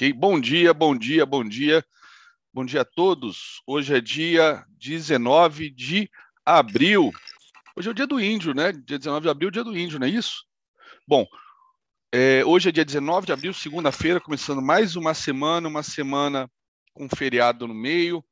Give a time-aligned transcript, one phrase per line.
[0.00, 0.14] Ok?
[0.14, 1.84] Bom dia, bom dia, bom dia.
[2.54, 3.60] Bom dia a todos.
[3.66, 6.10] Hoje é dia 19 de
[6.42, 7.12] abril.
[7.76, 8.72] Hoje é o dia do índio, né?
[8.72, 10.46] Dia 19 de abril, dia do índio, não é isso?
[11.06, 11.26] Bom,
[12.10, 16.50] é, hoje é dia 19 de abril, segunda-feira, começando mais uma semana, uma semana
[16.94, 18.24] com feriado no meio.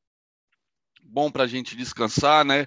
[1.02, 2.66] Bom para a gente descansar, né?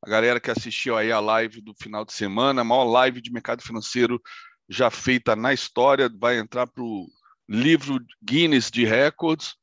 [0.00, 3.32] A galera que assistiu aí a live do final de semana, a maior live de
[3.32, 4.22] mercado financeiro
[4.68, 7.08] já feita na história, vai entrar para o
[7.48, 9.54] livro Guinness de Records.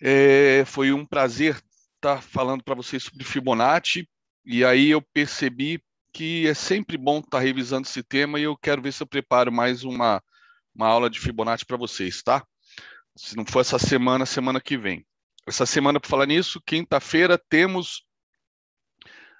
[0.00, 4.08] É, foi um prazer estar tá falando para vocês sobre Fibonacci,
[4.44, 5.82] e aí eu percebi
[6.12, 9.06] que é sempre bom estar tá revisando esse tema e eu quero ver se eu
[9.06, 10.22] preparo mais uma,
[10.74, 12.44] uma aula de Fibonacci para vocês, tá?
[13.16, 15.06] Se não for essa semana, semana que vem.
[15.46, 18.04] Essa semana, para falar nisso, quinta-feira, temos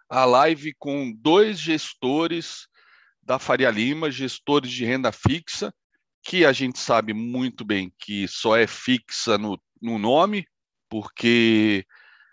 [0.08, 2.66] a live com dois gestores
[3.22, 5.72] da Faria Lima, gestores de renda fixa,
[6.22, 10.46] que a gente sabe muito bem que só é fixa no, no nome,
[10.88, 11.84] porque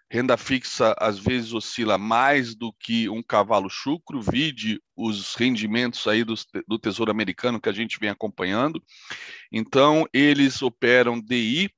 [0.10, 6.24] renda fixa às vezes oscila mais do que um cavalo chucro, vide os rendimentos aí
[6.24, 6.34] do,
[6.68, 8.82] do Tesouro Americano que a gente vem acompanhando.
[9.52, 11.70] Então, eles operam DI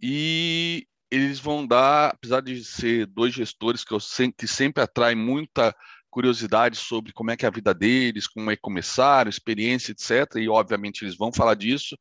[0.00, 3.98] e eles vão dar, apesar de ser dois gestores que, eu,
[4.38, 5.74] que sempre atraem muita
[6.10, 10.36] curiosidade sobre como é que é a vida deles, como é que começaram, experiência, etc.
[10.36, 11.96] E obviamente eles vão falar disso.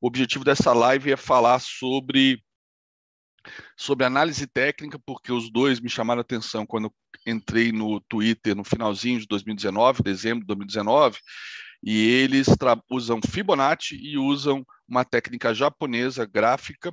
[0.00, 2.42] O objetivo dessa live é falar sobre
[3.76, 6.92] sobre análise técnica, porque os dois me chamaram a atenção quando
[7.26, 11.18] entrei no Twitter no finalzinho de 2019, dezembro de 2019,
[11.82, 12.46] e eles
[12.88, 16.92] usam Fibonacci e usam uma técnica japonesa gráfica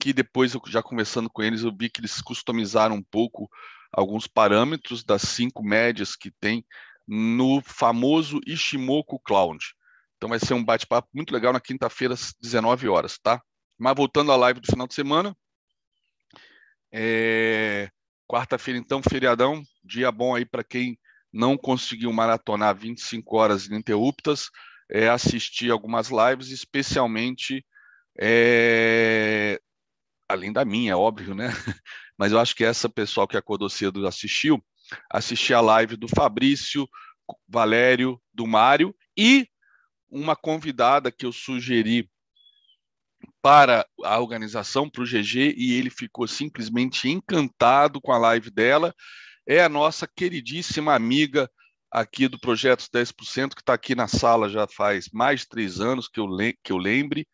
[0.00, 3.48] que depois eu já conversando com eles eu vi que eles customizaram um pouco
[3.92, 6.64] alguns parâmetros das cinco médias que tem
[7.06, 9.58] no famoso Ishimoku Cloud.
[10.16, 13.42] Então vai ser um bate-papo muito legal na quinta-feira, às 19 horas, tá?
[13.78, 15.36] Mas voltando à live do final de semana,
[16.92, 17.90] é...
[18.28, 20.98] quarta-feira, então, feriadão, dia bom aí para quem
[21.32, 24.48] não conseguiu maratonar 25 horas ininterruptas,
[24.90, 27.64] é assistir algumas lives, especialmente
[28.20, 29.58] é...
[30.28, 31.48] além da minha, óbvio, né?
[32.22, 34.64] mas eu acho que essa pessoal que acordou cedo assistiu,
[35.10, 36.88] assistiu a live do Fabrício,
[37.48, 39.48] Valério, do Mário e
[40.08, 42.08] uma convidada que eu sugeri
[43.42, 48.94] para a organização, para o GG, e ele ficou simplesmente encantado com a live dela.
[49.44, 51.50] É a nossa queridíssima amiga
[51.90, 56.06] aqui do Projeto 10%, que está aqui na sala já faz mais de três anos,
[56.06, 56.28] que eu,
[56.62, 57.26] que eu lembre,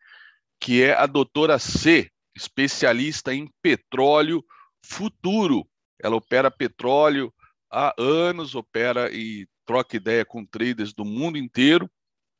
[0.59, 4.43] que é a doutora C, especialista em petróleo,
[4.83, 5.67] futuro.
[6.01, 7.33] Ela opera petróleo
[7.69, 11.89] há anos, opera e troca ideia com traders do mundo inteiro,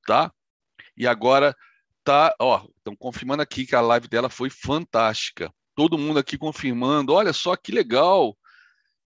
[0.06, 0.34] tá?
[0.98, 1.56] E agora
[2.04, 5.54] tá, ó, estão confirmando aqui que a live dela foi fantástica.
[5.76, 7.14] Todo mundo aqui confirmando.
[7.14, 8.38] Olha só que legal.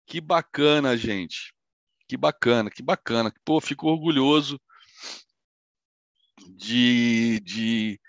[0.05, 1.53] Que bacana, gente.
[2.07, 3.33] Que bacana, que bacana.
[3.43, 4.59] Pô, fico orgulhoso
[6.55, 7.99] de, de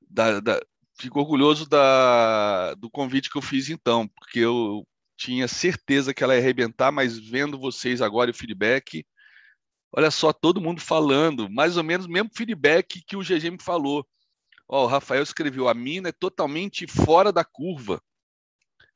[0.00, 0.60] da, da,
[1.00, 6.34] fico orgulhoso da, do convite que eu fiz então, porque eu tinha certeza que ela
[6.34, 9.04] ia arrebentar, mas vendo vocês agora o feedback,
[9.92, 13.62] olha só, todo mundo falando, mais ou menos o mesmo feedback que o GG me
[13.62, 14.06] falou.
[14.68, 18.00] Ó, o Rafael escreveu, a mina é totalmente fora da curva.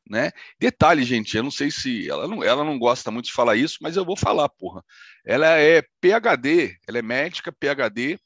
[0.09, 0.31] Né?
[0.59, 3.79] Detalhe, gente, eu não sei se ela não, ela não gosta muito de falar isso,
[3.81, 4.85] mas eu vou falar, porra.
[5.25, 8.19] Ela é PhD, ela é médica PhD,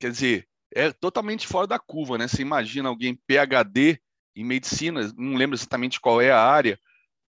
[0.00, 2.28] quer dizer, é totalmente fora da curva, né?
[2.28, 4.00] Você imagina alguém PhD
[4.36, 6.78] em medicina, não lembro exatamente qual é a área,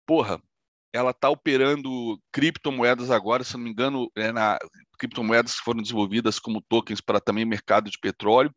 [0.07, 0.41] porra,
[0.93, 4.59] ela está operando criptomoedas agora, se não me engano, é na
[4.99, 8.51] criptomoedas que foram desenvolvidas como tokens para também mercado de petróleo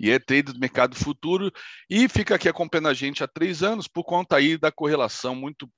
[0.00, 1.52] e é trader do mercado futuro
[1.88, 5.70] e fica aqui acompanhando a gente há três anos por conta aí da correlação muito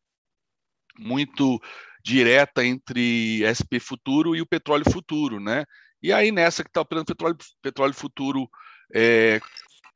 [0.97, 1.61] muito
[2.05, 5.65] direta entre SP futuro e o petróleo futuro, né?
[6.05, 8.47] E aí, nessa que está operando petróleo, petróleo futuro
[8.95, 9.41] é,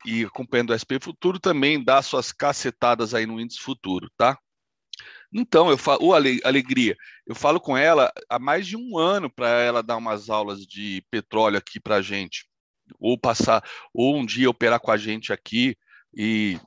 [0.03, 4.35] e acompanhando o SP futuro, também dá suas cacetadas aí no índice futuro, tá?
[5.31, 6.97] Então, eu falo, oh, alegria,
[7.27, 11.05] eu falo com ela há mais de um ano para ela dar umas aulas de
[11.11, 12.49] petróleo aqui para a gente,
[12.99, 13.63] ou passar,
[13.93, 15.77] ou um dia operar com a gente aqui,
[16.11, 16.59] e,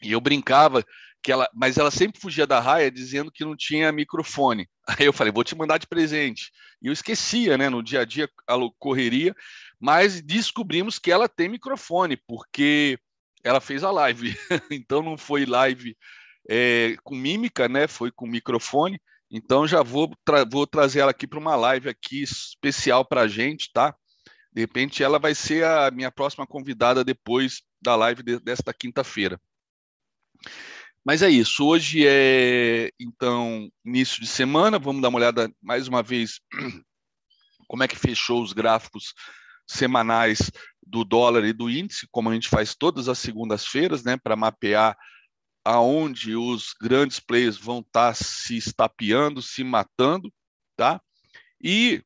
[0.00, 0.84] e eu brincava
[1.22, 4.68] que ela, mas ela sempre fugia da raia dizendo que não tinha microfone.
[4.88, 6.50] Aí eu falei, vou te mandar de presente.
[6.82, 7.68] E eu esquecia, né?
[7.68, 9.34] No dia a dia, a correria,
[9.78, 12.98] mas descobrimos que ela tem microfone, porque
[13.44, 14.34] ela fez a live.
[14.70, 15.96] então não foi live
[16.48, 17.86] é, com mímica, né?
[17.86, 19.00] Foi com microfone.
[19.30, 23.28] Então já vou, tra vou trazer ela aqui para uma live aqui especial para a
[23.28, 23.94] gente, tá?
[24.52, 29.40] De repente, ela vai ser a minha próxima convidada depois da live de, desta quinta-feira.
[31.04, 31.64] Mas é isso.
[31.64, 34.78] Hoje é, então, início de semana.
[34.78, 36.40] Vamos dar uma olhada mais uma vez
[37.66, 39.14] como é que fechou os gráficos
[39.66, 40.50] semanais
[40.82, 44.96] do dólar e do índice, como a gente faz todas as segundas-feiras, né, para mapear
[45.64, 50.32] aonde os grandes players vão estar tá se estapeando, se matando,
[50.76, 51.00] tá?
[51.62, 52.02] E,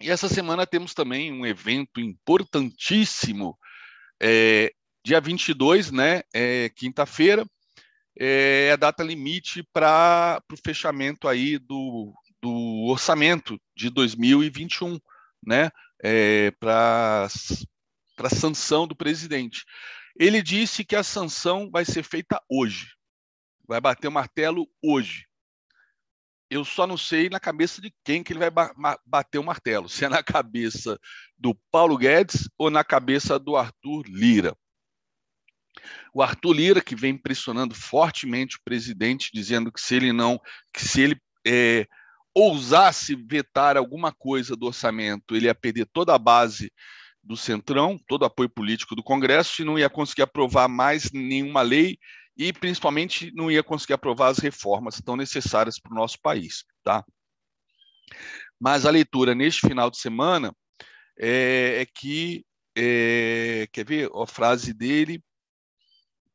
[0.00, 3.58] e essa semana temos também um evento importantíssimo,
[4.20, 4.72] é,
[5.04, 7.44] dia 22, né, é, quinta-feira,
[8.18, 14.98] é a data limite para o fechamento aí do, do orçamento de 2021,
[15.44, 15.70] né,
[16.02, 17.28] é, para
[18.18, 19.64] a sanção do presidente.
[20.18, 22.94] Ele disse que a sanção vai ser feita hoje,
[23.66, 25.26] vai bater o martelo hoje.
[26.50, 28.50] Eu só não sei na cabeça de quem que ele vai
[29.06, 31.00] bater o martelo, se é na cabeça
[31.38, 34.54] do Paulo Guedes ou na cabeça do Arthur Lira.
[36.14, 40.40] O Arthur Lira, que vem pressionando fortemente o presidente, dizendo que se ele não,
[40.72, 41.86] que se ele é,
[42.34, 46.72] ousasse vetar alguma coisa do orçamento, ele ia perder toda a base
[47.22, 51.62] do Centrão, todo o apoio político do Congresso, e não ia conseguir aprovar mais nenhuma
[51.62, 51.98] lei
[52.36, 56.64] e, principalmente, não ia conseguir aprovar as reformas tão necessárias para o nosso país.
[56.82, 57.04] Tá?
[58.58, 60.54] Mas a leitura neste final de semana
[61.18, 62.44] é, é que,
[62.76, 65.22] é, quer ver a frase dele?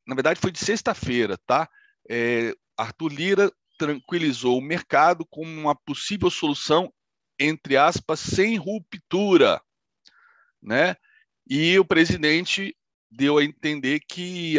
[0.08, 1.70] Na verdade, foi de sexta-feira, tá?
[2.10, 6.92] É, Arthur Lira tranquilizou o mercado como uma possível solução,
[7.40, 9.62] entre aspas, sem ruptura.
[10.62, 10.96] Né?
[11.48, 12.76] E o presidente
[13.12, 14.56] deu a entender que,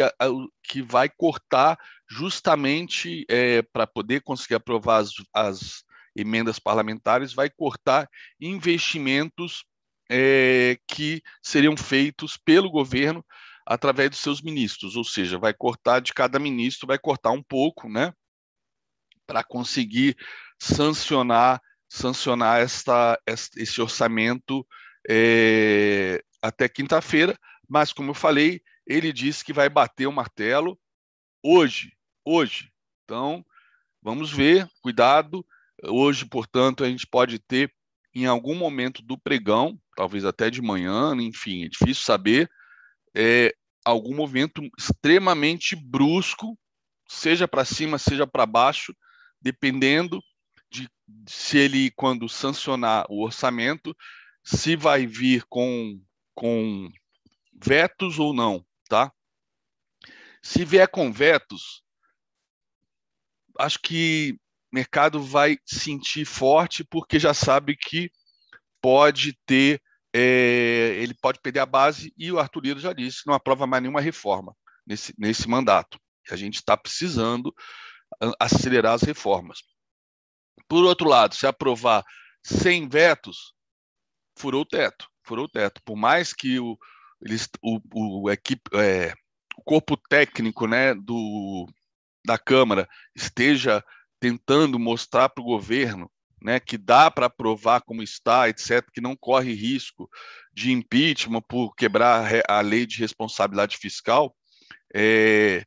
[0.63, 1.77] que vai cortar
[2.09, 5.83] justamente é, para poder conseguir aprovar as, as,
[6.15, 8.09] emendas parlamentares, vai cortar
[8.41, 9.63] investimentos
[10.09, 13.23] é, que seriam feitos pelo governo
[13.69, 17.87] através dos seus ministros, ou seja, vai cortar de cada ministro, vai cortar um pouco,
[17.87, 18.11] né?
[19.29, 20.17] para conseguir
[20.59, 21.61] sancionar
[21.91, 24.65] sancionar esta, esse orçamento
[25.09, 27.35] é, até quinta-feira,
[27.67, 30.79] mas como eu falei, ele disse que vai bater o martelo
[31.43, 31.91] hoje,
[32.23, 32.71] hoje.
[33.03, 33.43] Então,
[34.03, 35.43] vamos ver, cuidado.
[35.83, 37.73] Hoje, portanto, a gente pode ter
[38.13, 42.47] em algum momento do pregão, talvez até de manhã, enfim, é difícil saber,
[43.15, 43.51] é,
[43.83, 46.57] algum movimento extremamente brusco,
[47.07, 48.95] seja para cima, seja para baixo,
[49.41, 50.21] dependendo
[50.71, 50.89] de
[51.27, 53.95] se ele, quando sancionar o orçamento,
[54.43, 55.99] se vai vir com,
[56.35, 56.89] com
[57.53, 59.11] vetos ou não, tá?
[60.41, 61.83] Se vier com vetos,
[63.57, 64.37] acho que
[64.71, 68.11] o mercado vai sentir forte porque já sabe que
[68.81, 69.81] pode ter,
[70.13, 73.81] é, ele pode perder a base e o Arthur Lira já disse, não aprova mais
[73.81, 75.99] nenhuma reforma nesse, nesse mandato.
[76.31, 77.53] A gente está precisando
[78.39, 79.59] acelerar as reformas.
[80.67, 82.03] Por outro lado, se aprovar
[82.43, 83.53] sem vetos,
[84.37, 85.81] furou o teto, furou o teto.
[85.83, 86.77] Por mais que o,
[87.21, 89.13] eles, o, o, equipe, é,
[89.57, 91.67] o corpo técnico né, do,
[92.25, 93.83] da Câmara esteja
[94.19, 99.15] tentando mostrar para o governo né, que dá para aprovar como está, etc., que não
[99.15, 100.09] corre risco
[100.53, 104.35] de impeachment por quebrar a lei de responsabilidade fiscal,
[104.93, 105.63] é,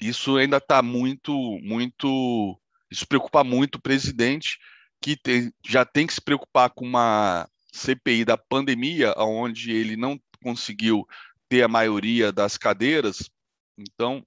[0.00, 2.58] isso ainda está muito, muito.
[2.90, 4.58] Isso preocupa muito o presidente,
[5.00, 10.18] que tem, já tem que se preocupar com uma CPI da pandemia, onde ele não
[10.42, 11.06] conseguiu
[11.48, 13.30] ter a maioria das cadeiras.
[13.76, 14.24] Então,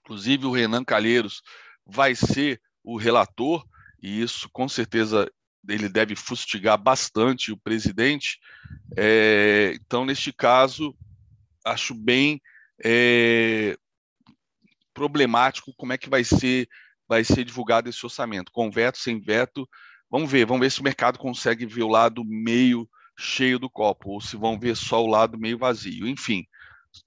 [0.00, 1.42] inclusive, o Renan Calheiros
[1.86, 3.64] vai ser o relator,
[4.02, 5.30] e isso com certeza
[5.68, 8.38] ele deve fustigar bastante o presidente.
[8.96, 10.96] É, então, neste caso,
[11.64, 12.40] acho bem
[12.82, 13.76] é,
[14.94, 16.68] problemático como é que vai ser
[17.08, 19.68] vai ser divulgado esse orçamento, com veto, sem veto.
[20.08, 22.88] Vamos ver, vamos ver se o mercado consegue ver o lado meio
[23.18, 26.06] cheio do copo, ou se vão ver só o lado meio vazio.
[26.06, 26.46] Enfim,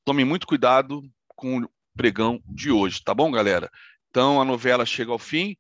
[0.04, 3.72] tome muito cuidado com o pregão de hoje, tá bom, galera?
[4.10, 5.56] Então a novela chega ao fim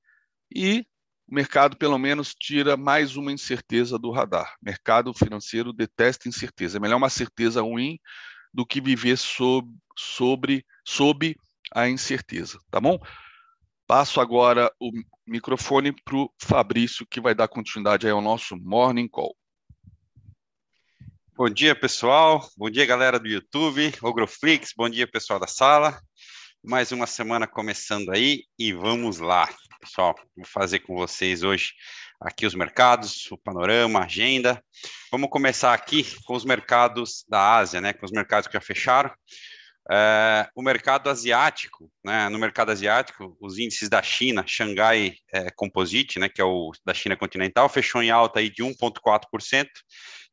[0.53, 0.85] e
[1.27, 4.55] o mercado pelo menos tira mais uma incerteza do radar.
[4.61, 6.77] Mercado financeiro detesta incerteza.
[6.77, 7.99] É melhor uma certeza ruim
[8.53, 11.35] do que viver sob, sobre, sob
[11.73, 12.99] a incerteza, tá bom?
[13.87, 14.91] Passo agora o
[15.25, 19.35] microfone para o Fabrício, que vai dar continuidade ao nosso Morning Call.
[21.35, 22.47] Bom dia, pessoal.
[22.55, 24.71] Bom dia, galera do YouTube, Ogroflix.
[24.77, 25.99] Bom dia, pessoal da sala.
[26.63, 29.49] Mais uma semana começando aí e vamos lá,
[29.83, 30.15] pessoal.
[30.35, 31.73] Vou fazer com vocês hoje
[32.19, 34.63] aqui os mercados, o panorama, a agenda.
[35.11, 39.11] Vamos começar aqui com os mercados da Ásia, né, com os mercados que já fecharam.
[39.91, 46.17] É, o mercado asiático, né, no mercado asiático, os índices da China, Xangai é, Composite,
[46.17, 49.67] né, que é o da China continental, fechou em alta aí de 1,4%,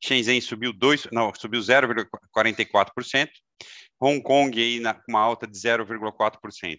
[0.03, 3.29] Shenzhen subiu 2, não, subiu 0,44%,
[4.01, 6.79] Hong Kong aí na, uma alta de 0,4%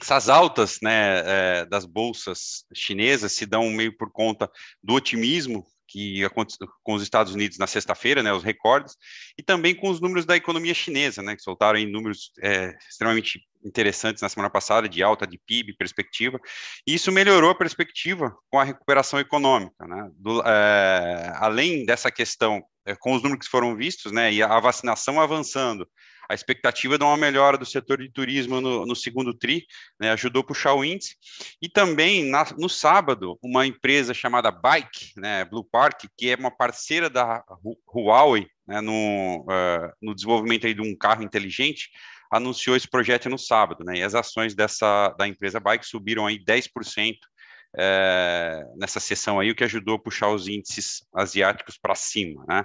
[0.00, 4.50] essas altas né, é, das bolsas chinesas se dão meio por conta
[4.82, 8.96] do otimismo que aconteceu com os Estados Unidos na sexta-feira, né, os recordes,
[9.38, 13.40] e também com os números da economia chinesa, né, que soltaram em números é, extremamente
[13.64, 16.38] interessantes na semana passada, de alta de PIB, perspectiva,
[16.86, 19.86] e isso melhorou a perspectiva com a recuperação econômica.
[19.86, 24.42] Né, do, é, além dessa questão, é, com os números que foram vistos, né, e
[24.42, 25.88] a vacinação avançando,
[26.28, 29.66] a expectativa de uma melhora do setor de turismo no, no segundo TRI,
[30.00, 31.16] né, ajudou a puxar o índice.
[31.60, 36.50] E também, na, no sábado, uma empresa chamada Bike, né, Blue Park, que é uma
[36.50, 37.44] parceira da
[37.94, 41.90] Huawei né, no, uh, no desenvolvimento aí de um carro inteligente,
[42.30, 46.38] anunciou esse projeto no sábado, né, e as ações dessa, da empresa Bike subiram aí
[46.38, 47.16] 10%,
[47.78, 52.64] é, nessa sessão aí, o que ajudou a puxar os índices asiáticos para cima, né?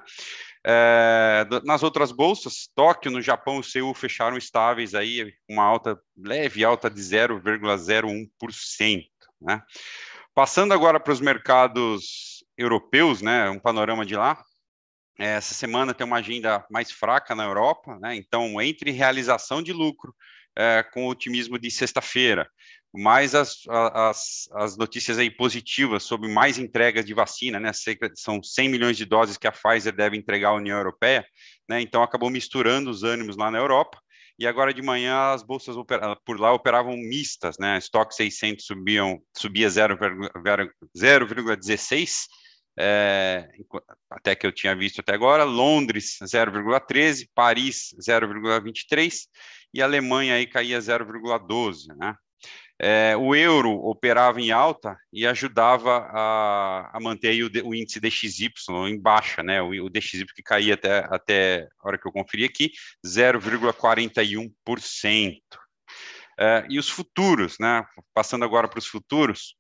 [0.65, 6.63] É, nas outras bolsas, Tóquio, no Japão e Seul fecharam estáveis aí, uma alta, leve
[6.63, 9.05] alta de 0,01%.
[9.41, 9.61] Né?
[10.35, 14.41] Passando agora para os mercados europeus, né, um panorama de lá,
[15.17, 20.15] essa semana tem uma agenda mais fraca na Europa, né, então entre realização de lucro
[20.55, 22.49] é, com otimismo de sexta-feira,
[22.93, 27.71] mais as, as, as notícias aí positivas sobre mais entregas de vacina, né?
[28.15, 31.25] São 100 milhões de doses que a Pfizer deve entregar à União Europeia,
[31.69, 31.79] né?
[31.81, 33.97] Então acabou misturando os ânimos lá na Europa.
[34.37, 35.75] E agora de manhã as bolsas
[36.25, 37.77] por lá operavam mistas, né?
[37.77, 42.11] Estoque 600 subiam, subia 0,16,
[42.79, 43.47] é,
[44.09, 49.27] até que eu tinha visto até agora, Londres 0,13, Paris 0,23
[49.73, 52.15] e Alemanha aí caía 0,12, né?
[52.83, 58.51] É, o euro operava em alta e ajudava a, a manter o, o, índice DXY
[58.89, 59.61] em baixa, né?
[59.61, 62.71] O, o, DXY que caía até, até a hora que eu conferi aqui,
[63.05, 65.39] 0,41%.
[66.39, 67.85] É, e os futuros, né?
[68.15, 69.55] Passando agora para os futuros,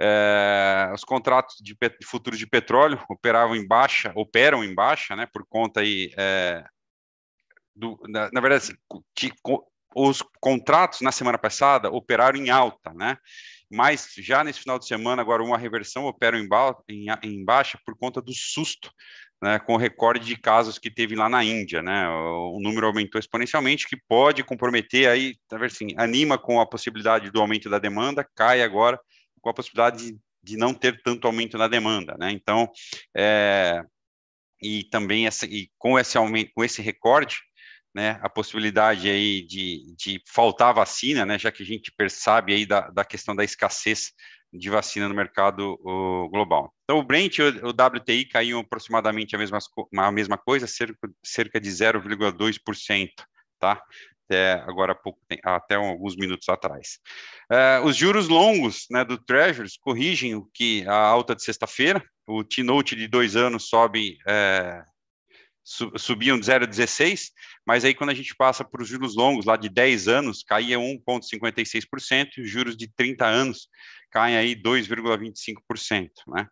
[0.00, 5.26] é, os contratos de, de, futuros de petróleo operavam em baixa, operam em baixa, né?
[5.32, 6.64] Por conta aí é,
[7.74, 8.78] do, na, na, verdade,
[9.94, 13.16] os contratos na semana passada operaram em alta, né?
[13.70, 16.48] Mas já nesse final de semana, agora uma reversão opera em,
[16.88, 18.90] em, em baixa por conta do susto,
[19.42, 22.08] né, com o recorde de casos que teve lá na Índia, né?
[22.08, 27.30] O, o número aumentou exponencialmente, que pode comprometer aí, tá assim, anima com a possibilidade
[27.30, 29.00] do aumento da demanda, cai agora
[29.40, 32.30] com a possibilidade de, de não ter tanto aumento na demanda, né?
[32.32, 32.68] Então,
[33.16, 33.82] é,
[34.62, 37.38] e também essa, e com esse aumento, com esse recorde,
[37.94, 42.64] né, a possibilidade aí de, de faltar vacina, né, já que a gente percebe aí
[42.64, 44.12] da, da questão da escassez
[44.52, 46.74] de vacina no mercado o, global.
[46.84, 49.58] Então, o Brent e o, o WTI caíram aproximadamente a mesma,
[49.96, 53.08] a mesma coisa, cerca, cerca de 0,2%,
[53.58, 53.80] tá?
[54.24, 56.98] Até agora pouco, até alguns minutos atrás.
[57.50, 62.44] É, os juros longos né, do Treasuries corrigem o que a alta de sexta-feira, o
[62.44, 64.82] T-Note de dois anos sobe é,
[65.96, 67.28] subiam de 0,16,
[67.66, 70.78] mas aí quando a gente passa para os juros longos, lá de 10 anos, caía
[70.78, 73.68] 1,56%, e os juros de 30 anos
[74.10, 76.10] caem aí 2,25%.
[76.28, 76.46] Né?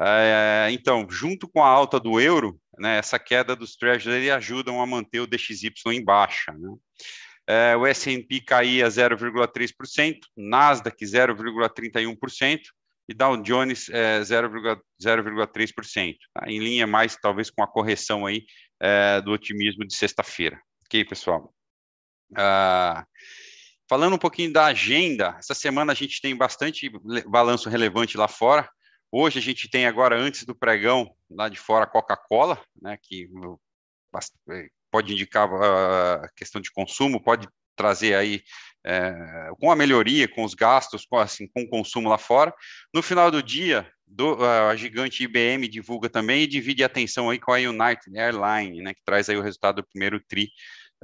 [0.00, 4.86] É, então, junto com a alta do euro, né, essa queda dos treasuries ajudam a
[4.86, 6.52] manter o DXY em baixa.
[6.52, 6.68] Né?
[7.48, 12.60] É, o S&P caía 0,3%, Nasdaq 0,31%,
[13.08, 16.50] e Dow Jones é, 0,3%, tá?
[16.50, 18.44] em linha mais talvez com a correção aí
[18.80, 20.60] é, do otimismo de sexta-feira.
[20.84, 21.52] Ok, pessoal?
[22.36, 23.04] Ah,
[23.88, 26.90] falando um pouquinho da agenda, essa semana a gente tem bastante
[27.26, 28.68] balanço relevante lá fora.
[29.10, 33.28] Hoje a gente tem agora, antes do pregão, lá de fora, Coca-Cola, né, que
[34.90, 38.42] pode indicar a uh, questão de consumo, pode trazer aí
[38.86, 42.54] é, com a melhoria, com os gastos, com, assim, com o consumo lá fora.
[42.94, 47.38] No final do dia, do, a gigante IBM divulga também e divide a atenção aí
[47.38, 50.48] com a United Airlines, né, que traz aí o resultado do primeiro TRI.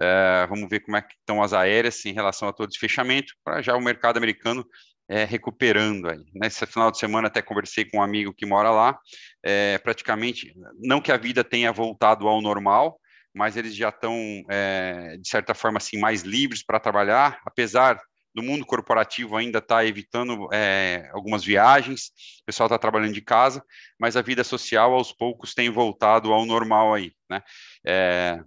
[0.00, 3.34] É, vamos ver como é que estão as aéreas em relação a todo esse fechamento,
[3.44, 4.64] para já o mercado americano
[5.08, 6.24] é, recuperando aí.
[6.34, 8.98] Nesse final de semana até conversei com um amigo que mora lá,
[9.42, 12.98] é, praticamente, não que a vida tenha voltado ao normal,
[13.34, 14.16] mas eles já estão,
[14.48, 18.00] é, de certa forma, assim, mais livres para trabalhar, apesar
[18.34, 22.06] do mundo corporativo ainda está evitando é, algumas viagens,
[22.40, 23.62] o pessoal está trabalhando de casa,
[24.00, 27.42] mas a vida social aos poucos tem voltado ao normal aí, né?
[27.86, 28.40] É,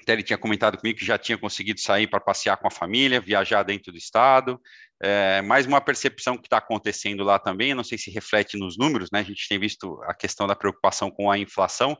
[0.00, 3.20] até ele tinha comentado comigo que já tinha conseguido sair para passear com a família,
[3.20, 4.60] viajar dentro do estado.
[5.02, 9.10] É, mais uma percepção que está acontecendo lá também, não sei se reflete nos números,
[9.12, 9.20] né?
[9.20, 11.96] A gente tem visto a questão da preocupação com a inflação,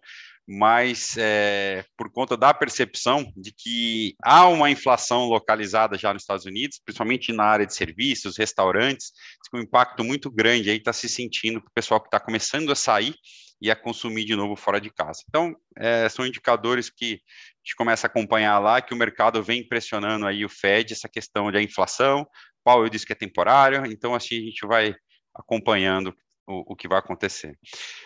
[0.46, 6.44] mas é, por conta da percepção de que há uma inflação localizada já nos Estados
[6.44, 9.12] Unidos, principalmente na área de serviços, restaurantes,
[9.50, 12.70] com um impacto muito grande aí está se sentindo para o pessoal que está começando
[12.70, 13.14] a sair
[13.60, 15.22] e a consumir de novo fora de casa.
[15.28, 19.66] Então, é, são indicadores que a gente começa a acompanhar lá, que o mercado vem
[19.68, 22.26] pressionando aí o Fed, essa questão da inflação,
[22.64, 24.94] Powell disse que é temporário, então assim a gente vai
[25.34, 26.14] acompanhando
[26.50, 27.56] o, o, que vai acontecer.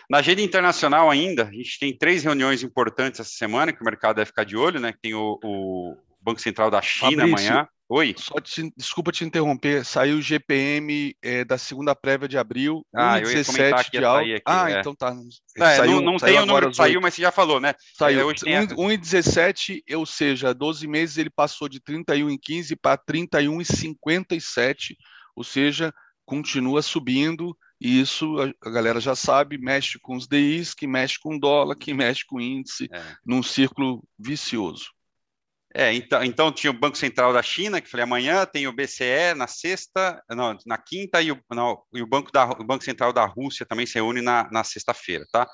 [0.09, 4.17] Na agenda internacional ainda, a gente tem três reuniões importantes essa semana que o mercado
[4.17, 4.93] deve ficar de olho, né?
[5.01, 7.67] Tem o, o Banco Central da China Fabrício, amanhã.
[7.87, 8.15] Oi.
[8.17, 13.19] Só te, desculpa te interromper, saiu o GPM é, da segunda prévia de abril, ah,
[13.19, 14.21] 1,17 de alta.
[14.21, 14.79] Aqui, ah, é.
[14.79, 15.15] então tá.
[15.55, 17.75] É, saiu, não, não tem o número que saiu, mas você já falou, né?
[17.95, 18.31] Saiu.
[18.31, 24.95] É, 1,17, ou seja, 12 meses ele passou de 31 em 15 para 31,57,
[25.35, 25.93] ou seja,
[26.25, 31.37] continua subindo e isso a, galera já sabe, mexe com os DIs, que mexe com
[31.37, 33.15] dólar, que mexe com índice, é.
[33.25, 34.95] num círculo vicioso.
[35.77, 39.33] É, então, então tinha o Banco Central da China, que falei amanhã, tem o BCE
[39.35, 43.11] na sexta, não, na quinta, e o, não, e o, Banco, da, o Banco Central
[43.11, 45.45] da Rússia também se reúne na, na sexta-feira, tá?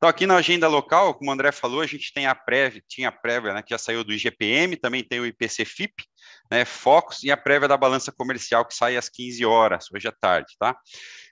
[0.00, 3.10] Então, aqui na agenda local, como o André falou, a gente tem a prévia, tinha
[3.10, 5.92] a prévia, né, que já saiu do IGPM, também tem o IPC-FIP,
[6.50, 10.12] né, Focus, e a prévia da balança comercial, que sai às 15 horas, hoje à
[10.12, 10.74] tarde, tá?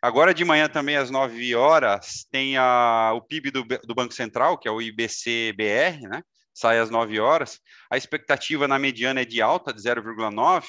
[0.03, 4.59] Agora de manhã também, às 9 horas, tem a, o PIB do, do Banco Central,
[4.59, 6.23] que é o IBC-BR, né?
[6.53, 7.61] sai às 9 horas.
[7.91, 10.67] A expectativa na mediana é de alta, de 0,9,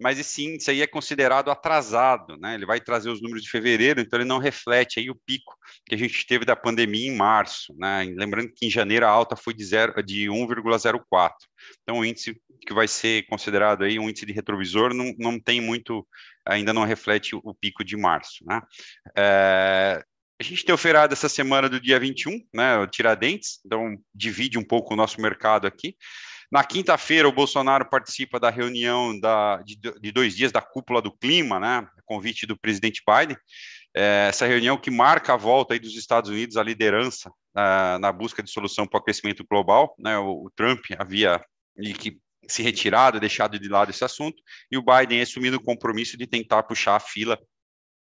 [0.00, 2.54] mas esse índice aí é considerado atrasado, né?
[2.54, 5.54] Ele vai trazer os números de fevereiro, então ele não reflete aí o pico
[5.86, 8.04] que a gente teve da pandemia em março, né?
[8.16, 9.64] Lembrando que em janeiro a alta foi de,
[10.04, 11.30] de 1,04.
[11.82, 15.60] Então o índice que vai ser considerado aí um índice de retrovisor não, não tem
[15.60, 16.06] muito,
[16.46, 18.60] ainda não reflete o, o pico de março, né?
[19.16, 20.02] É,
[20.40, 24.58] a gente tem o feriado essa semana do dia 21, né, o Tiradentes, então divide
[24.58, 25.94] um pouco o nosso mercado aqui.
[26.50, 31.12] Na quinta-feira, o Bolsonaro participa da reunião da, de, de, dois dias da cúpula do
[31.12, 33.36] clima, né, convite do presidente Biden.
[33.94, 38.42] É, essa reunião que marca a volta dos Estados Unidos à liderança uh, na busca
[38.42, 39.94] de solução para o aquecimento global.
[39.98, 41.40] Né, o, o Trump havia
[41.98, 46.26] que se retirado, deixado de lado esse assunto, e o Biden assumindo o compromisso de
[46.26, 47.38] tentar puxar a fila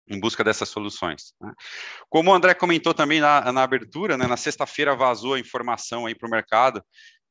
[0.08, 1.34] em busca dessas soluções.
[1.40, 1.52] Né?
[2.08, 6.14] Como o André comentou também na, na abertura, né, na sexta-feira vazou a informação aí
[6.14, 6.80] para o mercado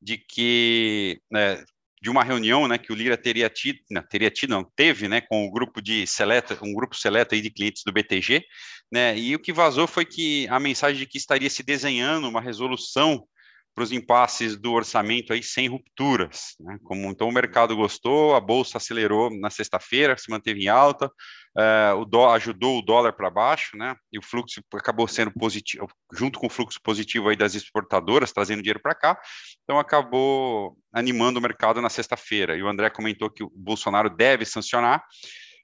[0.00, 1.64] de que né,
[2.02, 5.20] de uma reunião, né, que o Lira teria tido, não, teria tido, não teve, né,
[5.20, 8.44] com o grupo de seleta, um grupo seleto aí de clientes do BTG,
[8.92, 12.40] né, e o que vazou foi que a mensagem de que estaria se desenhando uma
[12.40, 13.26] resolução
[13.74, 16.54] para os impasses do orçamento aí sem rupturas.
[16.58, 16.78] Né?
[16.82, 21.10] Como então o mercado gostou, a bolsa acelerou na sexta-feira, se manteve em alta,
[21.56, 23.96] uh, o dó, ajudou o dólar para baixo, né?
[24.12, 28.62] E o fluxo acabou sendo positivo, junto com o fluxo positivo aí das exportadoras, trazendo
[28.62, 29.18] dinheiro para cá,
[29.64, 32.56] então acabou animando o mercado na sexta-feira.
[32.56, 35.02] E o André comentou que o Bolsonaro deve sancionar.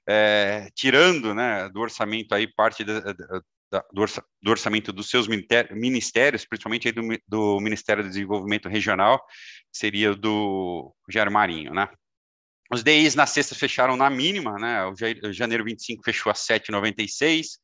[0.05, 2.99] É, tirando né, do orçamento aí parte da,
[3.91, 9.23] do, orçamento dos seus ministérios, principalmente do, do, Ministério do Desenvolvimento Regional,
[9.71, 11.87] seria do Jair Marinho, né?
[12.73, 14.83] Os DIs na sexta fecharam na mínima, né?
[14.85, 17.59] O janeiro 25 fechou a 7,96,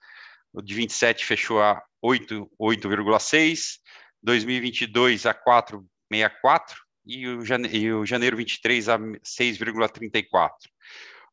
[0.53, 3.79] o de 27 fechou a 8,6,
[4.21, 5.81] 2022 a 4,64
[7.07, 7.39] e o,
[7.71, 10.49] e o janeiro 23 a 6,34.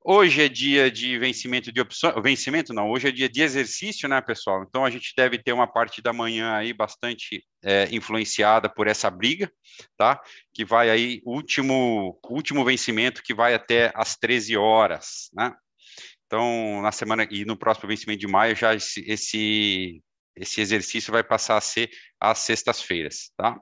[0.08, 4.20] Hoje é dia de vencimento de opções, vencimento não, hoje é dia de exercício, né,
[4.20, 4.62] pessoal?
[4.62, 9.10] Então a gente deve ter uma parte da manhã aí bastante é, influenciada por essa
[9.10, 9.50] briga,
[9.96, 10.22] tá?
[10.54, 15.52] Que vai aí, último, último vencimento que vai até às 13 horas, né?
[16.26, 20.00] Então, na semana e no próximo vencimento de maio, já esse, esse,
[20.36, 21.90] esse exercício vai passar a ser
[22.20, 23.56] às sextas-feiras, tá?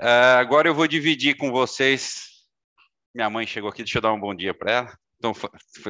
[0.00, 2.28] Uh, agora eu vou dividir com vocês.
[3.12, 5.32] Minha mãe chegou aqui, deixa eu dar um bom dia para ela então,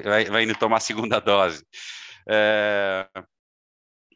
[0.03, 1.65] vai, vai indo tomar a segunda dose.
[2.29, 3.09] É,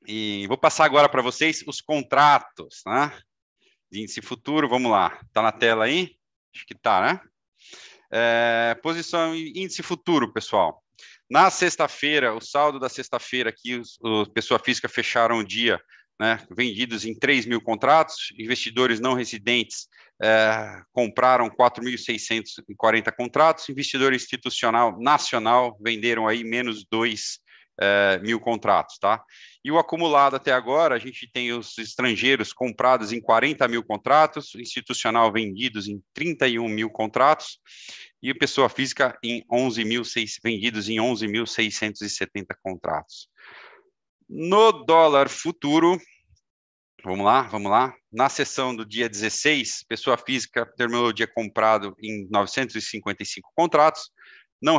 [0.07, 3.16] e vou passar agora para vocês os contratos, né?
[3.90, 5.18] De índice futuro, vamos lá.
[5.27, 6.16] Está na tela aí?
[6.55, 7.20] Acho que está, né?
[8.11, 10.83] É, posição índice futuro, pessoal.
[11.31, 15.81] Na sexta-feira, o saldo da sexta-feira os, os pessoa física fecharam o dia
[16.20, 19.88] né, vendidos em 3 mil contratos, investidores não residentes
[20.23, 27.41] é, compraram 4.640 contratos, investidor institucional nacional venderam aí menos 2
[27.81, 29.23] é, mil contratos, tá?
[29.65, 34.55] E o acumulado até agora, a gente tem os estrangeiros comprados em 40 mil contratos,
[34.55, 37.59] institucional vendidos em 31 mil contratos,
[38.23, 40.03] e pessoa física em 11 mil,
[40.45, 43.29] vendidos em 11.670 contratos.
[44.29, 46.01] No dólar futuro,
[47.05, 47.95] vamos lá, vamos lá.
[48.12, 54.11] Na sessão do dia 16, pessoa física terminou o dia comprado em 955 contratos,
[54.61, 54.77] não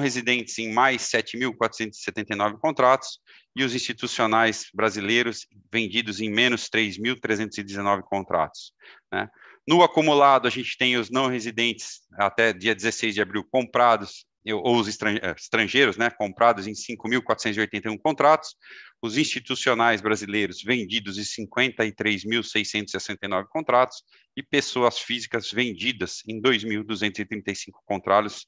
[0.00, 3.18] residentes em mais 7.479 contratos
[3.54, 8.72] e os institucionais brasileiros vendidos em menos 3.319 contratos.
[9.12, 9.28] Né?
[9.68, 14.76] No acumulado, a gente tem os não residentes até dia 16 de abril comprados, ou
[14.76, 18.56] os eh, estrangeiros, né, comprados em 5.481 contratos,
[19.02, 24.02] os institucionais brasileiros vendidos em 53.669 contratos
[24.36, 28.46] e pessoas físicas vendidas em 2.235 contratos,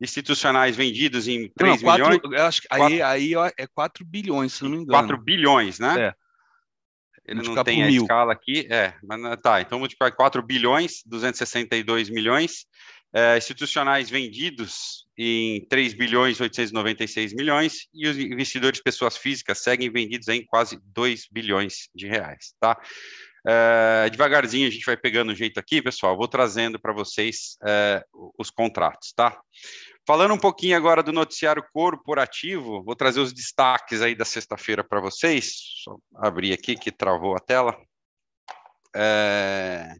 [0.00, 2.20] Institucionais vendidos em 3 não, 4, milhões.
[2.40, 4.98] Eu acho que 4, aí, aí é 4 bilhões, se não me engano.
[4.98, 6.08] 4 bilhões, né?
[6.08, 6.14] É.
[7.26, 8.02] Ele não tem a mil.
[8.02, 12.66] escala aqui, é, mas tá, então multiplicar 4 bilhões, 262 milhões,
[13.12, 20.28] é, institucionais vendidos em 3 bilhões 896 milhões e os investidores pessoas físicas seguem vendidos
[20.28, 22.80] em quase 2 bilhões de reais, tá?
[23.46, 26.16] É, devagarzinho a gente vai pegando o jeito aqui, pessoal.
[26.16, 28.04] Vou trazendo para vocês é,
[28.38, 29.38] os contratos, tá?
[30.06, 35.00] Falando um pouquinho agora do noticiário corporativo, vou trazer os destaques aí da sexta-feira para
[35.00, 35.52] vocês.
[35.84, 37.76] Só abrir aqui que travou a tela.
[38.94, 39.94] É...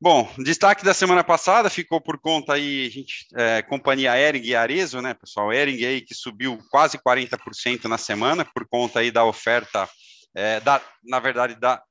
[0.00, 5.02] Bom, destaque da semana passada ficou por conta aí, gente, é, companhia Ering e Arezo,
[5.02, 5.52] né, pessoal?
[5.52, 9.88] Ering aí que subiu quase 40% na semana por conta aí da oferta,
[10.36, 11.82] é, da, na verdade, da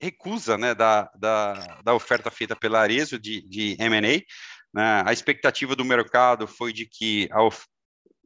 [0.00, 1.54] recusa né, da, da,
[1.84, 4.00] da oferta feita pela Arezo de, de M&A.
[4.00, 5.02] Né?
[5.06, 7.64] A expectativa do mercado foi de que of...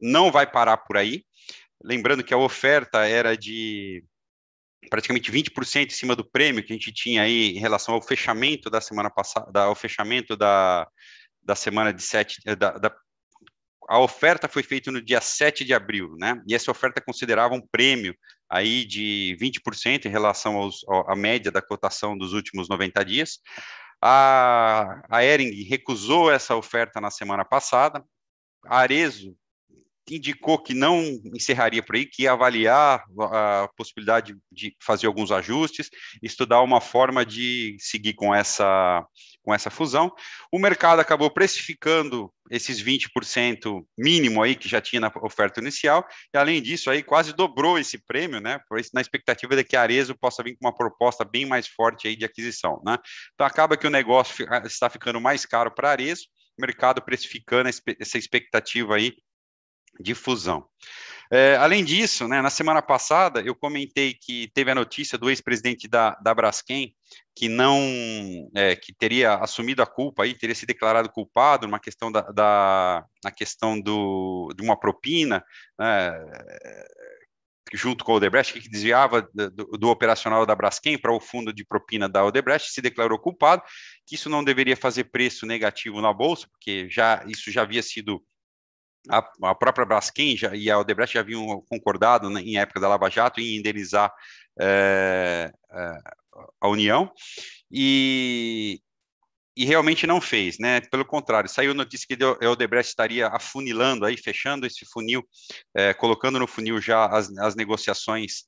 [0.01, 1.23] não vai parar por aí.
[1.83, 4.03] Lembrando que a oferta era de
[4.89, 8.69] praticamente 20% em cima do prêmio que a gente tinha aí em relação ao fechamento
[8.69, 10.87] da semana passada, ao fechamento da,
[11.41, 12.95] da semana de sete, da, da,
[13.89, 16.39] a oferta foi feita no dia 7 de abril, né?
[16.47, 18.15] E essa oferta considerava um prêmio
[18.49, 23.39] aí de 20% em relação aos, à média da cotação dos últimos 90 dias.
[24.01, 28.03] A, a Ering recusou essa oferta na semana passada.
[28.65, 29.35] A Arezo
[30.09, 31.03] indicou que não
[31.35, 35.89] encerraria por aí, que ia avaliar a possibilidade de fazer alguns ajustes,
[36.21, 39.05] estudar uma forma de seguir com essa,
[39.43, 40.11] com essa fusão.
[40.51, 46.37] O mercado acabou precificando esses 20% mínimo aí que já tinha na oferta inicial, e
[46.37, 48.59] além disso aí quase dobrou esse prêmio, né,
[48.93, 52.15] na expectativa de que a Arezo possa vir com uma proposta bem mais forte aí
[52.15, 52.97] de aquisição, né.
[53.33, 56.23] Então acaba que o negócio está ficando mais caro para a Arezo,
[56.57, 59.13] mercado precificando essa expectativa aí
[59.99, 60.65] de fusão.
[61.31, 65.87] É, além disso, né, na semana passada, eu comentei que teve a notícia do ex-presidente
[65.87, 66.95] da, da Braskem,
[67.35, 67.79] que não,
[68.55, 73.05] é, que teria assumido a culpa aí, teria se declarado culpado numa questão da, da
[73.23, 75.43] na questão do, de uma propina,
[75.77, 76.11] né,
[77.73, 81.63] junto com o Odebrecht, que desviava do, do operacional da Braskem para o fundo de
[81.63, 83.61] propina da Odebrecht, se declarou culpado,
[84.07, 88.23] que isso não deveria fazer preço negativo na bolsa, porque já isso já havia sido
[89.09, 92.87] a, a própria Braskem já, e a Odebrecht já haviam concordado né, em época da
[92.87, 94.11] Lava Jato em indenizar
[94.59, 95.97] é, é,
[96.59, 97.11] a União,
[97.71, 98.81] e,
[99.55, 100.81] e realmente não fez, né?
[100.81, 105.23] Pelo contrário, saiu notícia que a Odebrecht estaria afunilando aí, fechando esse funil,
[105.75, 108.45] é, colocando no funil já as, as negociações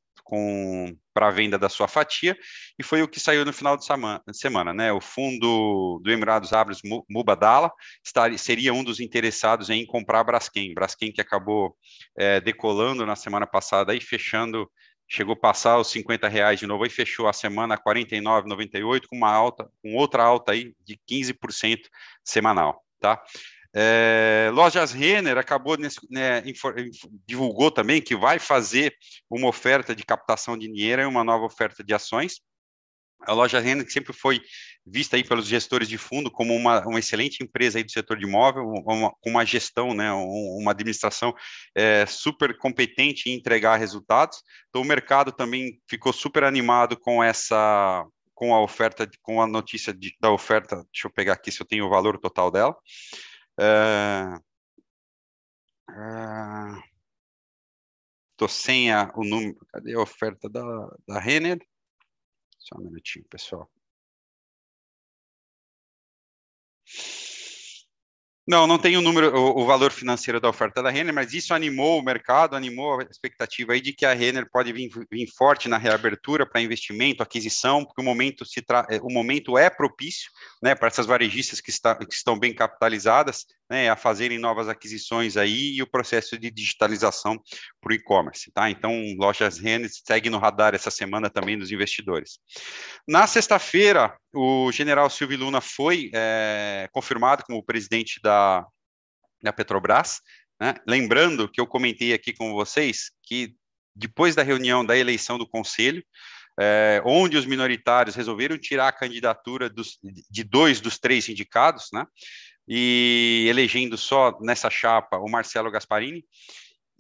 [1.13, 2.37] para a venda da sua fatia,
[2.79, 3.85] e foi o que saiu no final de
[4.31, 4.91] semana, né?
[4.91, 7.71] O fundo do Emirados Árabes Mubadala
[8.03, 11.75] estaria, seria um dos interessados em comprar a Braskem, Braskem que acabou
[12.17, 14.69] é, decolando na semana passada e fechando,
[15.07, 19.17] chegou a passar os 50 reais de novo e fechou a semana a 49,98 com
[19.17, 21.81] uma alta, com outra alta aí de 15%
[22.23, 23.21] semanal, tá?
[23.73, 26.43] É, Lojas Renner acabou nesse, né,
[27.25, 28.93] divulgou também que vai fazer
[29.29, 32.41] uma oferta de captação de dinheiro e uma nova oferta de ações.
[33.23, 34.41] A loja Renner que sempre foi
[34.83, 38.25] vista aí pelos gestores de fundo como uma, uma excelente empresa aí do setor de
[38.25, 41.33] imóvel, uma, com uma gestão, né, uma administração
[41.75, 44.41] é, super competente em entregar resultados.
[44.69, 48.03] Então o mercado também ficou super animado com essa
[48.33, 50.77] com a oferta, com a notícia de, da oferta.
[50.91, 52.75] Deixa eu pegar aqui se eu tenho o valor total dela.
[53.61, 54.41] Uh,
[55.91, 56.81] uh,
[58.35, 59.63] tô sem a, o número.
[59.67, 60.63] Cadê a oferta da,
[61.07, 61.59] da Renner?
[62.57, 63.69] Só um minutinho, pessoal.
[68.51, 71.53] Não, não tem o número, o, o, valor financeiro da oferta da Renner, mas isso
[71.53, 75.69] animou o mercado, animou a expectativa aí de que a Renner pode vir, vir forte
[75.69, 78.85] na reabertura para investimento, aquisição, porque o momento se tra...
[78.89, 80.29] É, o momento é propício,
[80.61, 85.37] né, para essas varejistas que, está, que estão bem capitalizadas, né, a fazerem novas aquisições
[85.37, 87.41] aí e o processo de digitalização
[87.79, 88.69] para o e-commerce, tá?
[88.69, 92.37] Então, lojas Renner segue no radar essa semana também dos investidores.
[93.07, 98.67] Na sexta-feira, o general Silvio Luna foi é, confirmado como presidente da,
[99.41, 100.19] da Petrobras,
[100.59, 100.75] né?
[100.85, 103.55] Lembrando que eu comentei aqui com vocês que
[103.95, 106.03] depois da reunião da eleição do conselho,
[106.59, 109.97] é, onde os minoritários resolveram tirar a candidatura dos,
[110.29, 112.05] de dois dos três indicados, né?
[112.67, 116.23] E elegendo só nessa chapa o Marcelo Gasparini,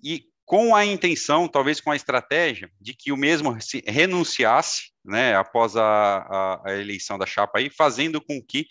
[0.03, 5.35] e com a intenção, talvez com a estratégia, de que o mesmo se renunciasse né,
[5.35, 8.67] após a, a, a eleição da chapa aí, fazendo com que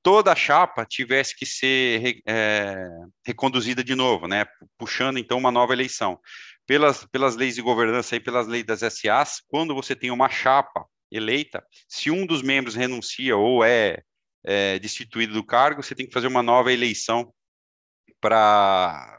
[0.00, 2.86] toda a chapa tivesse que ser é,
[3.26, 4.44] reconduzida de novo, né,
[4.78, 6.20] puxando então uma nova eleição.
[6.66, 10.86] Pelas, pelas leis de governança e pelas leis das SAs, quando você tem uma chapa
[11.10, 14.02] eleita, se um dos membros renuncia ou é
[14.44, 17.32] é, destituído do cargo, você tem que fazer uma nova eleição
[18.20, 19.16] para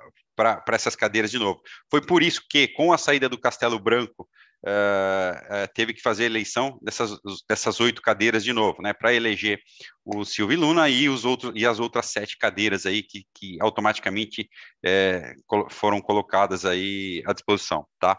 [0.72, 1.62] essas cadeiras de novo.
[1.90, 4.28] Foi por isso que, com a saída do Castelo Branco,
[4.66, 9.60] uh, uh, teve que fazer eleição dessas, dessas oito cadeiras de novo, né, para eleger
[10.04, 14.50] o Silvio Luna e, os outros, e as outras sete cadeiras aí que, que automaticamente
[14.86, 18.18] uh, foram colocadas aí à disposição, tá?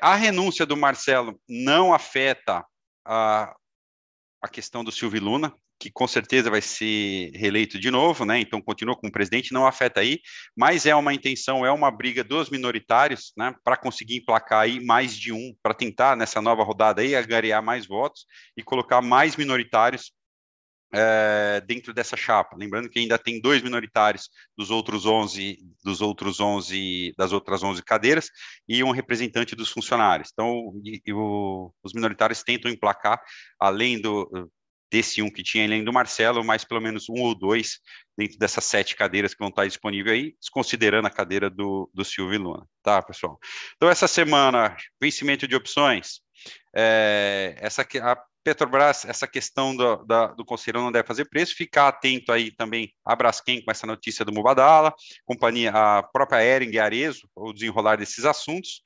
[0.00, 2.64] a renúncia do Marcelo não afeta
[3.04, 3.52] a,
[4.40, 8.40] a questão do Silvio Luna, que com certeza vai ser reeleito de novo, né?
[8.40, 10.20] Então continua como presidente, não afeta aí,
[10.56, 13.54] mas é uma intenção, é uma briga dos minoritários, né?
[13.62, 17.86] Para conseguir emplacar aí mais de um, para tentar nessa nova rodada aí agariar mais
[17.86, 20.12] votos e colocar mais minoritários
[20.92, 22.56] é, dentro dessa chapa.
[22.56, 27.82] Lembrando que ainda tem dois minoritários dos outros 11, dos outros 11, das outras 11
[27.82, 28.30] cadeiras
[28.68, 30.30] e um representante dos funcionários.
[30.32, 33.20] Então, e, e o, os minoritários tentam emplacar,
[33.60, 34.50] além do
[34.90, 37.80] desse um que tinha além do Marcelo, mais pelo menos um ou dois
[38.16, 42.40] dentro dessas sete cadeiras que vão estar disponíveis aí, desconsiderando a cadeira do, do Silvio
[42.40, 43.38] Luna, tá, pessoal?
[43.76, 46.20] Então, essa semana, vencimento de opções,
[46.74, 48.16] é, essa a
[48.48, 53.14] Petrobras, essa questão do, da, do não deve fazer preço, ficar atento aí também a
[53.14, 54.94] Braskem com essa notícia do Mubadala,
[55.26, 58.80] companhia, a própria Ering e Arezo, o desenrolar desses assuntos,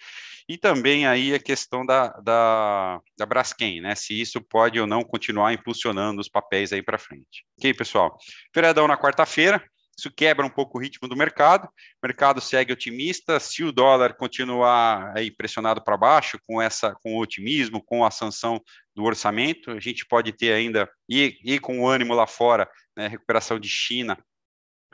[0.48, 3.94] e também aí a questão da, da, da Braskem, né?
[3.94, 7.44] Se isso pode ou não continuar impulsionando os papéis aí para frente.
[7.56, 8.18] Ok, pessoal?
[8.52, 9.62] Feriadão na quarta-feira,
[9.96, 11.66] isso quebra um pouco o ritmo do mercado.
[11.66, 13.38] O mercado segue otimista.
[13.38, 18.10] Se o dólar continuar aí pressionado para baixo, com essa, com o otimismo, com a
[18.10, 18.60] sanção
[18.94, 23.08] do orçamento, a gente pode ter ainda e, e com o ânimo lá fora, né,
[23.08, 24.18] recuperação de China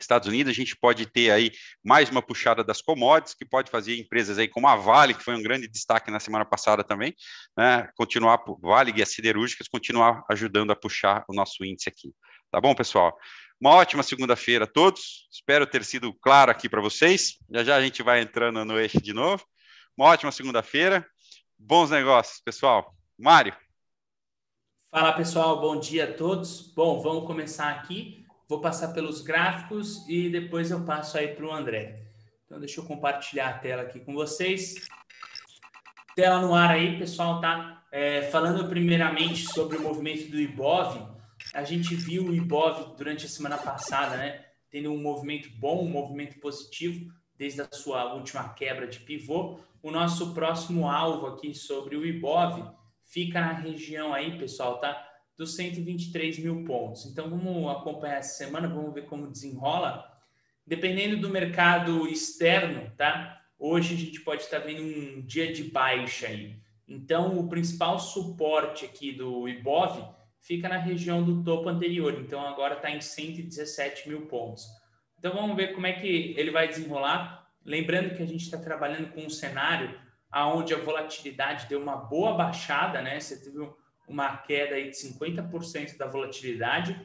[0.01, 1.51] Estados Unidos, a gente pode ter aí
[1.85, 5.35] mais uma puxada das commodities, que pode fazer empresas aí como a Vale, que foi
[5.35, 7.15] um grande destaque na semana passada também,
[7.57, 12.13] né, continuar, Vale e as siderúrgicas, continuar ajudando a puxar o nosso índice aqui.
[12.51, 13.17] Tá bom, pessoal?
[13.61, 17.83] Uma ótima segunda-feira a todos, espero ter sido claro aqui para vocês, já já a
[17.83, 19.45] gente vai entrando no eixo de novo.
[19.97, 21.07] Uma ótima segunda-feira,
[21.59, 22.95] bons negócios, pessoal.
[23.19, 23.55] Mário.
[24.91, 26.73] Fala, pessoal, bom dia a todos.
[26.75, 31.53] Bom, vamos começar aqui vou passar pelos gráficos e depois eu passo aí para o
[31.53, 32.01] André.
[32.47, 34.75] Então, deixa eu compartilhar a tela aqui com vocês.
[36.17, 37.83] Tela no ar aí, pessoal, tá?
[37.93, 40.97] É, falando primeiramente sobre o movimento do Ibov,
[41.55, 44.45] a gente viu o Ibov durante a semana passada, né?
[44.71, 49.61] Tendo um movimento bom, um movimento positivo, desde a sua última quebra de pivô.
[49.83, 52.71] O nosso próximo alvo aqui sobre o Ibov
[53.05, 55.09] fica na região aí, pessoal, tá?
[55.39, 57.07] dos 123 mil pontos.
[57.07, 60.05] Então, vamos acompanhar essa semana, vamos ver como desenrola.
[60.67, 63.41] Dependendo do mercado externo, tá?
[63.57, 66.57] Hoje a gente pode estar vendo um dia de baixa aí.
[66.89, 70.18] Então, o principal suporte aqui do Ibov
[70.49, 72.19] fica na região do topo anterior.
[72.19, 74.65] Então, agora está em 117 mil pontos.
[75.19, 77.47] Então, vamos ver como é que ele vai desenrolar.
[77.63, 80.01] Lembrando que a gente está trabalhando com um cenário
[80.35, 83.21] onde a volatilidade deu uma boa baixada, né?
[83.21, 83.59] Você teve
[84.09, 86.99] uma queda aí de 50% da volatilidade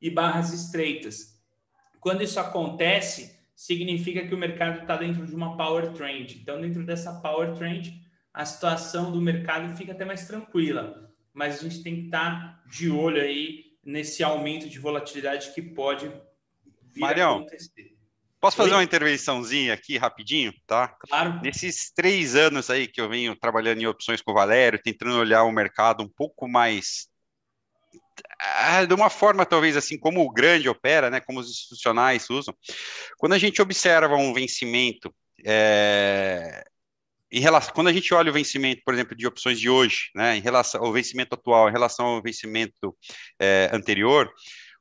[0.00, 1.40] e barras estreitas.
[2.00, 6.38] Quando isso acontece, significa que o mercado está dentro de uma power trend.
[6.42, 7.98] Então, dentro dessa power trend,
[8.32, 11.09] a situação do mercado fica até mais tranquila.
[11.32, 15.62] Mas a gente tem que estar tá de olho aí nesse aumento de volatilidade que
[15.62, 16.08] pode
[16.92, 17.96] vir Marião, acontecer.
[18.40, 18.76] Posso fazer Oi?
[18.76, 20.88] uma intervençãozinha aqui rapidinho, tá?
[20.88, 21.40] Claro.
[21.42, 25.44] Nesses três anos aí que eu venho trabalhando em opções com o Valério, tentando olhar
[25.44, 27.08] o mercado um pouco mais
[28.38, 31.20] ah, de uma forma talvez assim como o grande opera, né?
[31.20, 32.54] Como os institucionais usam.
[33.18, 35.14] Quando a gente observa um vencimento
[35.44, 36.64] é,
[37.32, 40.36] em relação, quando a gente olha o vencimento, por exemplo, de opções de hoje, né,
[40.36, 42.96] em relação ao vencimento atual, em relação ao vencimento
[43.38, 44.32] é, anterior,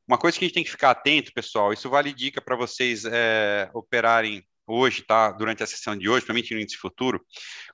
[0.08, 3.06] uma coisa que a gente tem que ficar atento, pessoal, isso vale dica para vocês
[3.06, 5.32] é, operarem hoje, tá?
[5.32, 7.24] Durante a sessão de hoje, principalmente no índice futuro.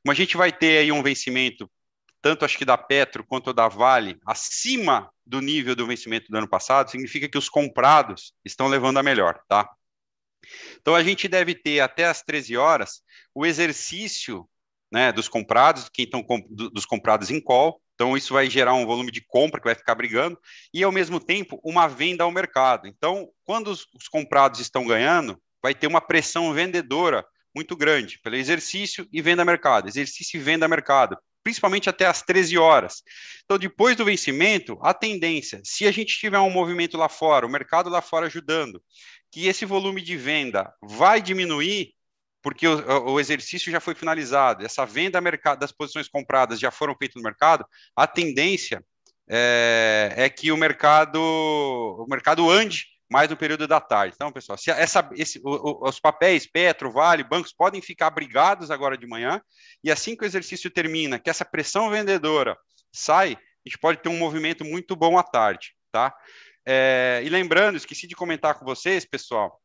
[0.03, 1.71] Como a gente vai ter aí um vencimento,
[2.21, 6.47] tanto acho que da Petro quanto da Vale, acima do nível do vencimento do ano
[6.47, 9.69] passado, significa que os comprados estão levando a melhor, tá?
[10.79, 13.01] Então a gente deve ter até as 13 horas
[13.33, 14.47] o exercício
[14.95, 19.09] né, dos comprados, quem estão dos comprados em call, então, isso vai gerar um volume
[19.09, 20.37] de compra que vai ficar brigando
[20.73, 22.87] e, ao mesmo tempo, uma venda ao mercado.
[22.87, 28.35] Então, quando os, os comprados estão ganhando, vai ter uma pressão vendedora muito grande pelo
[28.35, 33.01] exercício e venda a mercado, exercício e venda a mercado, principalmente até às 13 horas.
[33.45, 37.49] Então, depois do vencimento, a tendência, se a gente tiver um movimento lá fora, o
[37.49, 38.83] mercado lá fora ajudando,
[39.31, 41.94] que esse volume de venda vai diminuir,
[42.45, 45.19] porque o, o, exercício já foi finalizado, essa venda
[45.59, 48.85] das posições compradas já foram feitas no mercado, a tendência
[49.27, 54.13] é, é, que o mercado, o mercado ande mais no período da tarde.
[54.15, 58.95] Então, pessoal, se essa, esse, o, os papéis, Petro, Vale, bancos podem ficar abrigados agora
[58.95, 59.41] de manhã,
[59.83, 62.55] e assim que o exercício termina, que essa pressão vendedora
[62.93, 66.15] sai, a gente pode ter um movimento muito bom à tarde, tá?
[66.63, 69.59] É, e lembrando, esqueci de comentar com vocês, pessoal,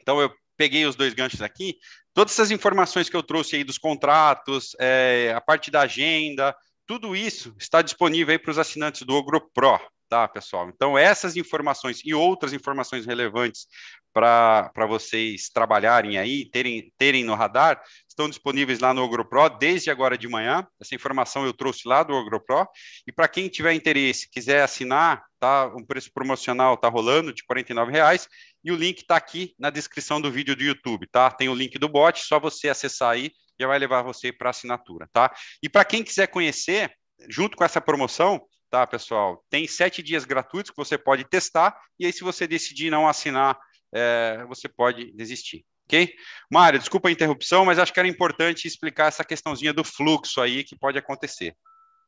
[0.00, 1.76] então eu peguei os dois ganchos aqui,
[2.12, 7.14] todas essas informações que eu trouxe aí dos contratos, é, a parte da agenda, tudo
[7.14, 10.68] isso está disponível aí para os assinantes do Ogro Pro, tá, pessoal?
[10.68, 13.66] Então, essas informações e outras informações relevantes
[14.12, 20.18] para vocês trabalharem aí, terem, terem no radar, estão disponíveis lá no OgroPro desde agora
[20.18, 20.66] de manhã.
[20.80, 22.66] Essa informação eu trouxe lá do OgroPro.
[23.06, 25.66] E para quem tiver interesse, quiser assinar, tá?
[25.74, 28.28] Um preço promocional está rolando de R$ reais
[28.64, 31.30] e o link está aqui na descrição do vídeo do YouTube, tá?
[31.30, 35.08] Tem o link do bot, só você acessar aí, já vai levar você para assinatura,
[35.12, 35.34] tá?
[35.62, 36.92] E para quem quiser conhecer,
[37.28, 39.44] junto com essa promoção, tá, pessoal?
[39.50, 43.58] Tem sete dias gratuitos que você pode testar, e aí, se você decidir não assinar,
[43.92, 45.64] é, você pode desistir.
[45.86, 46.12] Ok?
[46.50, 50.62] Mário, desculpa a interrupção, mas acho que era importante explicar essa questãozinha do fluxo aí
[50.62, 51.56] que pode acontecer.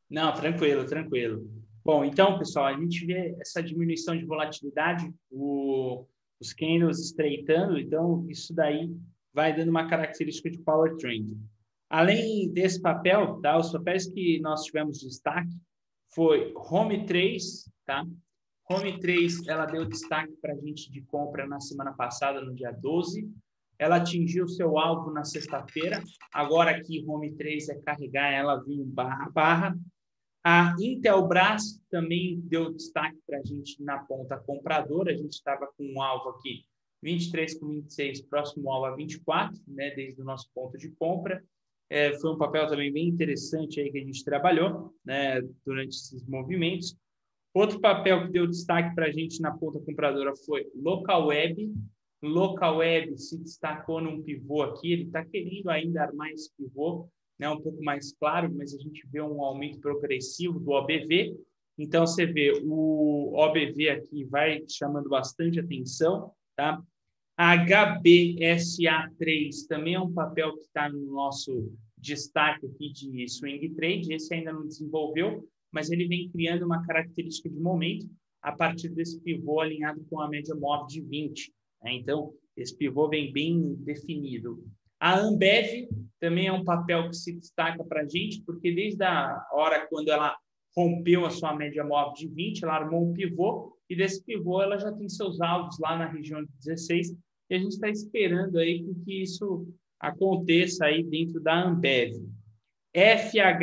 [0.09, 1.49] Não, tranquilo, tranquilo.
[1.85, 6.07] Bom, então, pessoal, a gente vê essa diminuição de volatilidade, o,
[6.39, 8.95] os candles estreitando, então isso daí
[9.33, 11.37] vai dando uma característica de power trend.
[11.89, 15.57] Além desse papel, tá, os papéis que nós tivemos destaque
[16.15, 18.05] foi Home 3, tá?
[18.71, 22.71] Home 3, ela deu destaque para a gente de compra na semana passada, no dia
[22.71, 23.29] 12.
[23.79, 26.03] Ela atingiu seu alvo na sexta-feira.
[26.33, 29.79] Agora aqui, Home 3 é carregar ela vir barra barra.
[30.43, 35.13] A Intelbras também deu destaque para a gente na ponta compradora.
[35.13, 36.65] A gente estava com um alvo aqui
[37.03, 41.43] 23 com 26, próximo alvo a 24, né, desde o nosso ponto de compra.
[41.89, 46.25] É, foi um papel também bem interessante aí que a gente trabalhou né, durante esses
[46.27, 46.97] movimentos.
[47.53, 51.75] Outro papel que deu destaque para a gente na ponta compradora foi Local Web.
[52.23, 57.09] Local Web se destacou num pivô aqui, ele está querendo ainda armar esse pivô,
[57.41, 61.35] né, um pouco mais claro, mas a gente vê um aumento progressivo do OBV.
[61.79, 66.31] Então, você vê o OBV aqui vai chamando bastante atenção.
[66.55, 66.83] Tá?
[67.39, 74.13] HBSA3 também é um papel que está no nosso destaque aqui de swing trade.
[74.13, 78.07] Esse ainda não desenvolveu, mas ele vem criando uma característica de momento
[78.43, 81.51] a partir desse pivô alinhado com a média móvel de 20.
[81.85, 81.95] Né?
[81.95, 84.63] Então, esse pivô vem bem definido.
[85.01, 85.89] A Ambev
[86.21, 90.11] também é um papel que se destaca para a gente, porque desde a hora quando
[90.11, 90.37] ela
[90.77, 94.79] rompeu a sua média móvel de 20, ela armou um pivô, e desse pivô ela
[94.79, 97.17] já tem seus alvos lá na região de 16,
[97.49, 99.67] e a gente está esperando aí que isso
[99.99, 102.15] aconteça aí dentro da Ambev.
[102.95, 103.59] FHER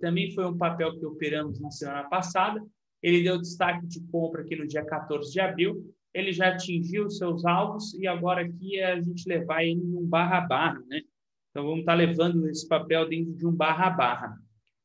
[0.00, 2.62] também foi um papel que operamos na semana passada.
[3.02, 5.94] Ele deu destaque de compra aqui no dia 14 de abril.
[6.12, 10.40] Ele já atingiu seus alvos e agora aqui é a gente levar ele num barra
[10.40, 11.00] barra, né?
[11.50, 14.36] Então vamos estar tá levando esse papel dentro de um barra barra.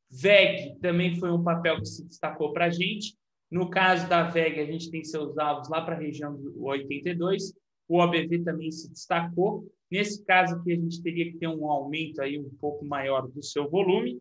[0.09, 3.15] VEG também foi um papel que se destacou para a gente.
[3.51, 7.53] No caso da VEG, a gente tem seus alvos lá para a região do 82
[7.87, 9.71] o OBV também se destacou.
[9.89, 13.43] Nesse caso aqui, a gente teria que ter um aumento aí um pouco maior do
[13.43, 14.19] seu volume.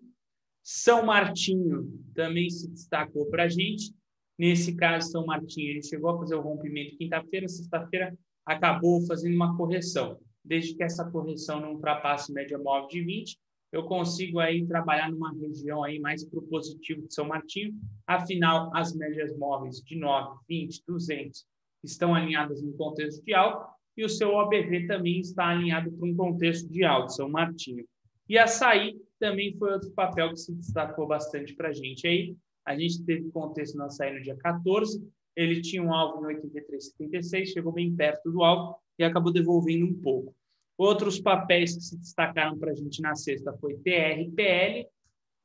[0.62, 3.94] São Martinho também se destacou para a gente.
[4.38, 9.56] Nesse caso, São Martinho, ele chegou a fazer o rompimento quinta-feira, sexta-feira acabou fazendo uma
[9.56, 10.18] correção.
[10.44, 13.38] Desde que essa correção não ultrapasse média móvel de 20,
[13.72, 17.74] eu consigo aí trabalhar numa região aí mais para o positivo de São Martinho.
[18.06, 21.44] Afinal, as médias móveis de 9, 20, 200
[21.82, 23.66] estão alinhadas no contexto de alto
[23.96, 27.84] e o seu OBV também está alinhado para um contexto de alto, São Martinho.
[28.28, 32.36] E açaí também foi outro papel que se destacou bastante para a gente aí.
[32.64, 35.02] A gente teve contexto no açaí no dia 14,
[35.36, 40.00] ele tinha um alvo no 83,76, chegou bem perto do alvo e acabou devolvendo um
[40.00, 40.34] pouco.
[40.76, 44.88] Outros papéis que se destacaram para a gente na sexta foi TRPL,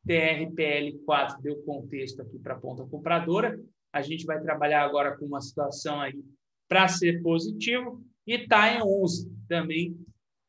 [0.07, 3.59] TRPL4 deu contexto aqui para a ponta compradora,
[3.91, 6.24] a gente vai trabalhar agora com uma situação aí
[6.67, 8.03] para ser positivo.
[8.26, 9.97] E TAE 11 também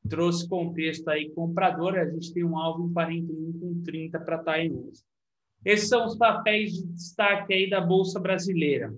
[0.08, 1.96] trouxe contexto aí comprador.
[1.98, 5.02] A gente tem um alvo em 41 com 30 para TAE 11.
[5.64, 8.92] Esses são os papéis de destaque aí da Bolsa Brasileira.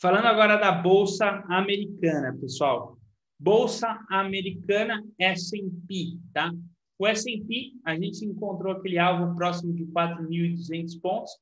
[0.00, 2.96] Falando agora da Bolsa Americana, pessoal.
[3.38, 6.52] Bolsa Americana S&P, tá?
[6.98, 11.32] O S&P, a gente encontrou aquele alvo próximo de 4.200 pontos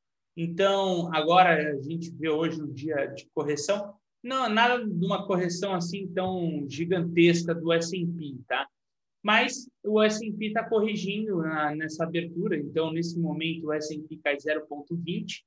[0.40, 3.92] então, agora a gente vê hoje um dia de correção,
[4.22, 8.64] não nada de uma correção assim tão gigantesca do S&P, tá?
[9.22, 15.42] Mas o S&P está corrigindo na, nessa abertura, então nesse momento o S&P cai 0,20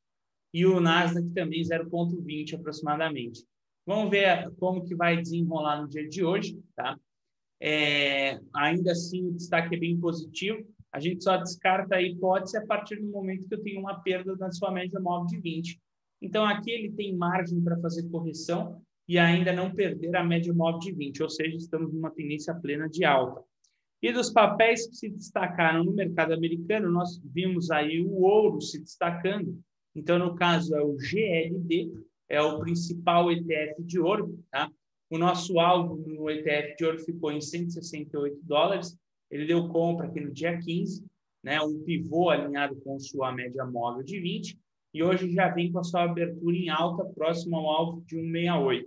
[0.53, 3.45] e o Nasdaq também 0,20 aproximadamente.
[3.85, 6.97] Vamos ver como que vai desenrolar no dia de hoje, tá?
[7.59, 10.65] É, ainda assim, o destaque é bem positivo.
[10.91, 14.35] A gente só descarta a hipótese a partir do momento que eu tenho uma perda
[14.35, 15.79] na sua média móvel de 20.
[16.21, 20.79] Então, aqui ele tem margem para fazer correção e ainda não perder a média móvel
[20.79, 23.43] de 20, ou seja, estamos numa tendência plena de alta.
[24.01, 28.79] E dos papéis que se destacaram no mercado americano, nós vimos aí o ouro se
[28.79, 29.59] destacando.
[29.95, 31.91] Então, no caso, é o GLD,
[32.27, 34.39] é o principal ETF de ouro.
[34.49, 34.71] Tá?
[35.09, 38.97] O nosso alvo no ETF de ouro ficou em 168 dólares
[39.31, 41.05] ele deu compra aqui no dia 15,
[41.41, 44.59] né, um pivô alinhado com sua média móvel de 20,
[44.93, 48.83] e hoje já vem com a sua abertura em alta, próximo ao alvo de 1,68.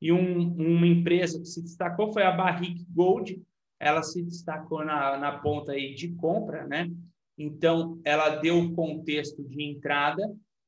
[0.00, 3.42] E um, uma empresa que se destacou foi a Barrick Gold,
[3.82, 6.90] ela se destacou na, na ponta aí de compra, né?
[7.36, 10.22] Então, ela deu o contexto de entrada,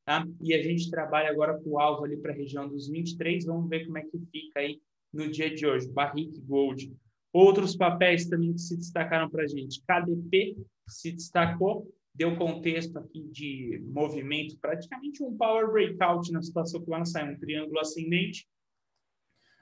[0.05, 0.27] tá?
[0.43, 3.69] E a gente trabalha agora com o alvo ali para a região dos 23, vamos
[3.69, 4.81] ver como é que fica aí
[5.13, 5.89] no dia de hoje.
[5.91, 6.93] Barrick Gold
[7.35, 9.83] Outros papéis também que se destacaram para a gente.
[9.83, 10.57] KDP
[10.89, 17.05] se destacou, deu contexto aqui de movimento, praticamente um power breakout na situação que vai
[17.05, 18.47] sair, um triângulo ascendente.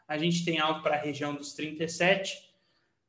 [0.06, 2.51] A gente tem algo para a região dos 37.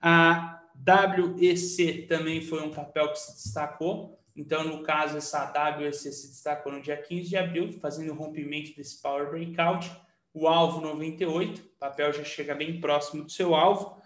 [0.05, 4.19] A WEC também foi um papel que se destacou.
[4.35, 8.75] Então, no caso, essa WEC se destacou no dia 15 de abril, fazendo o rompimento
[8.75, 9.89] desse power breakout.
[10.33, 14.01] O alvo 98, o papel já chega bem próximo do seu alvo.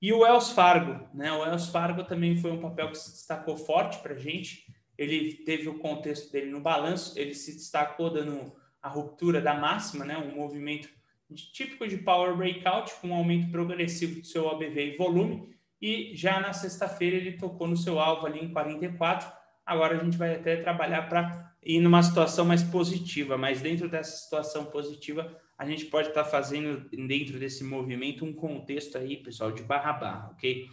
[0.00, 1.30] E o Wells Fargo, né?
[1.32, 4.64] O Wells Fargo também foi um papel que se destacou forte para a gente.
[4.96, 10.04] Ele teve o contexto dele no balanço, ele se destacou dando a ruptura da máxima,
[10.06, 10.16] né?
[10.16, 10.88] Um movimento
[11.34, 16.40] típico de Power Breakout, com um aumento progressivo do seu OBV e volume, e já
[16.40, 19.30] na sexta-feira ele tocou no seu alvo ali em 44.
[19.66, 24.16] Agora a gente vai até trabalhar para ir numa situação mais positiva, mas dentro dessa
[24.16, 29.52] situação positiva, a gente pode estar tá fazendo dentro desse movimento um contexto aí, pessoal,
[29.52, 30.68] de barra barra, ok?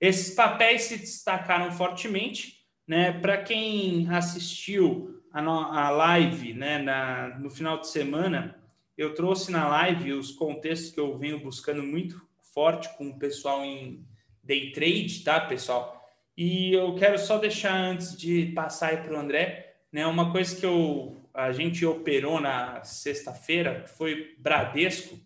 [0.00, 3.12] Esses papéis se destacaram fortemente, né?
[3.12, 8.59] Para quem assistiu a, no, a live, né, na, no final de semana,
[9.02, 12.20] eu trouxe na live os contextos que eu venho buscando muito
[12.52, 14.04] forte com o pessoal em
[14.42, 16.04] day trade, tá, pessoal?
[16.36, 20.54] E eu quero só deixar antes de passar aí para o André, né, uma coisa
[20.54, 25.16] que eu a gente operou na sexta-feira, foi Bradesco,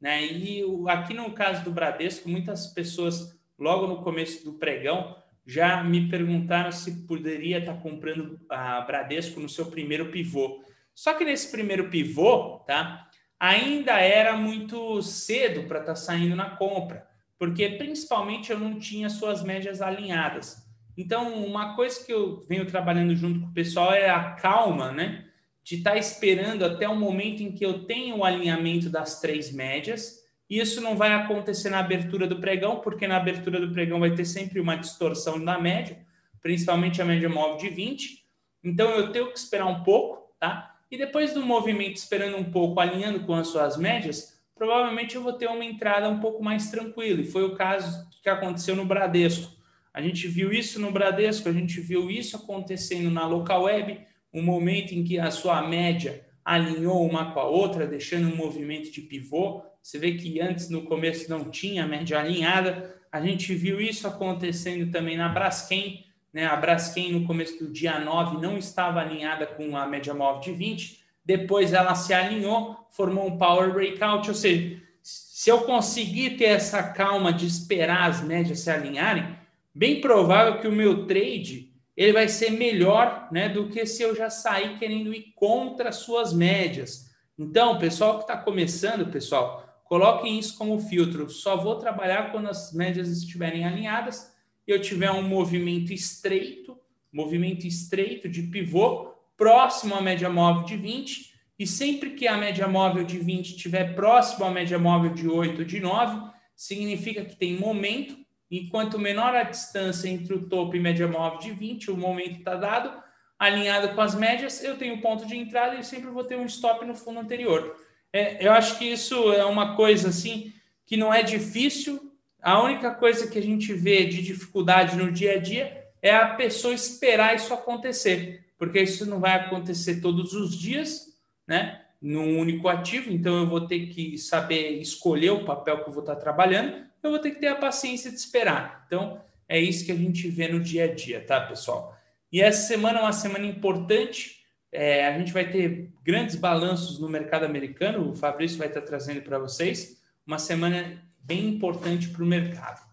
[0.00, 0.24] né?
[0.24, 5.16] E aqui no caso do Bradesco, muitas pessoas, logo no começo do pregão,
[5.46, 10.62] já me perguntaram se poderia estar comprando a Bradesco no seu primeiro pivô.
[10.94, 13.08] Só que nesse primeiro pivô, tá?
[13.38, 17.06] Ainda era muito cedo para estar saindo na compra,
[17.38, 20.64] porque principalmente eu não tinha suas médias alinhadas.
[20.96, 25.26] Então, uma coisa que eu venho trabalhando junto com o pessoal é a calma, né?
[25.66, 29.52] de estar tá esperando até o momento em que eu tenho o alinhamento das três
[29.52, 30.24] médias.
[30.48, 34.24] Isso não vai acontecer na abertura do pregão, porque na abertura do pregão vai ter
[34.24, 35.98] sempre uma distorção da média,
[36.40, 38.24] principalmente a média móvel de 20.
[38.62, 40.75] Então eu tenho que esperar um pouco, tá?
[40.90, 45.32] E depois do movimento esperando um pouco, alinhando com as suas médias, provavelmente eu vou
[45.32, 47.20] ter uma entrada um pouco mais tranquila.
[47.20, 49.56] E foi o caso que aconteceu no Bradesco.
[49.92, 54.00] A gente viu isso no Bradesco, a gente viu isso acontecendo na local web,
[54.32, 58.92] um momento em que a sua média alinhou uma com a outra, deixando um movimento
[58.92, 59.62] de pivô.
[59.82, 62.94] Você vê que antes, no começo, não tinha média alinhada.
[63.10, 66.04] A gente viu isso acontecendo também na Braskem.
[66.36, 66.44] Né?
[66.44, 70.52] A Braskem, no começo do dia 9, não estava alinhada com a média móvel de
[70.52, 71.00] 20.
[71.24, 74.28] Depois ela se alinhou, formou um power breakout.
[74.28, 79.34] Ou seja, se eu conseguir ter essa calma de esperar as médias se alinharem,
[79.74, 84.14] bem provável que o meu trade ele vai ser melhor né, do que se eu
[84.14, 87.10] já sair querendo ir contra as suas médias.
[87.38, 91.30] Então, pessoal que está começando, pessoal, coloquem isso como filtro.
[91.30, 94.35] Só vou trabalhar quando as médias estiverem alinhadas
[94.66, 96.78] eu tiver um movimento estreito,
[97.12, 102.66] movimento estreito de pivô próximo à média móvel de 20, e sempre que a média
[102.68, 107.36] móvel de 20 estiver próximo à média móvel de 8 ou de 9, significa que
[107.36, 108.16] tem momento
[108.50, 112.38] e quanto menor a distância entre o topo e média móvel de 20, o momento
[112.38, 112.92] está dado,
[113.38, 116.84] alinhado com as médias, eu tenho ponto de entrada e sempre vou ter um stop
[116.84, 117.76] no fundo anterior.
[118.12, 120.52] É, eu acho que isso é uma coisa assim
[120.86, 122.05] que não é difícil.
[122.46, 126.34] A única coisa que a gente vê de dificuldade no dia a dia é a
[126.34, 131.06] pessoa esperar isso acontecer, porque isso não vai acontecer todos os dias,
[131.44, 131.82] né?
[132.00, 136.02] Num único ativo, então eu vou ter que saber escolher o papel que eu vou
[136.02, 138.84] estar trabalhando eu vou ter que ter a paciência de esperar.
[138.86, 141.96] Então, é isso que a gente vê no dia a dia, tá, pessoal?
[142.32, 144.44] E essa semana é uma semana importante.
[144.72, 148.10] É, a gente vai ter grandes balanços no mercado americano.
[148.10, 152.86] O Fabrício vai estar trazendo para vocês uma semana bem importante para o mercado.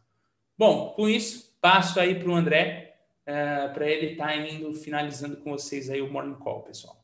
[0.58, 5.38] Bom, com isso, passo aí para o André, é, para ele estar tá indo finalizando
[5.38, 7.02] com vocês aí o Morning Call, pessoal.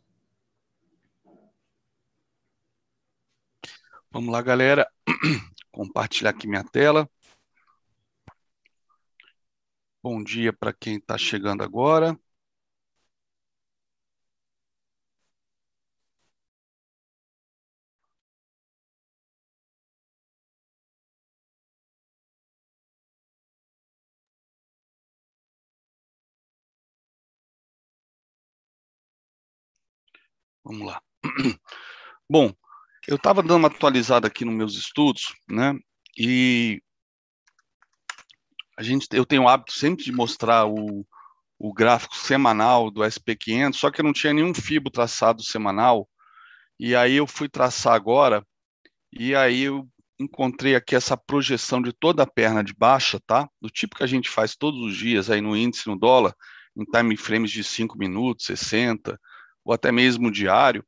[4.12, 4.90] Vamos lá, galera
[5.72, 7.08] compartilhar aqui minha tela.
[10.02, 12.20] Bom dia para quem está chegando agora.
[30.70, 31.02] Vamos lá.
[32.30, 32.54] Bom,
[33.08, 35.74] eu estava dando uma atualizada aqui nos meus estudos, né?
[36.16, 36.80] E
[38.78, 41.04] a gente, eu tenho o hábito sempre de mostrar o,
[41.58, 46.08] o gráfico semanal do SP500, só que eu não tinha nenhum fibo traçado semanal.
[46.80, 48.46] E aí eu fui traçar agora,
[49.12, 49.90] e aí eu
[50.20, 53.50] encontrei aqui essa projeção de toda a perna de baixa, tá?
[53.60, 56.36] Do tipo que a gente faz todos os dias aí no índice no dólar,
[56.78, 59.20] em time frames de 5 minutos, 60,
[59.70, 60.84] ou até mesmo diário.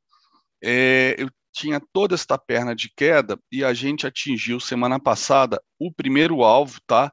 [0.60, 5.94] É, eu tinha toda esta perna de queda e a gente atingiu semana passada o
[5.94, 7.12] primeiro alvo, tá?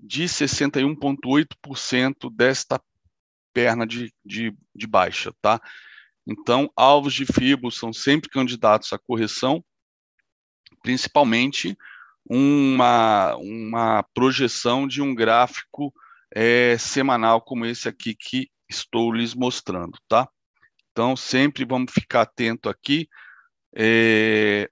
[0.00, 2.80] De 61,8% desta
[3.52, 5.60] perna de, de, de baixa, tá?
[6.26, 9.62] Então, alvos de FIBO são sempre candidatos à correção,
[10.82, 11.76] principalmente
[12.24, 15.92] uma, uma projeção de um gráfico
[16.34, 20.26] é, semanal como esse aqui que estou lhes mostrando, tá?
[20.92, 23.08] Então, sempre vamos ficar atento aqui
[23.74, 24.70] é,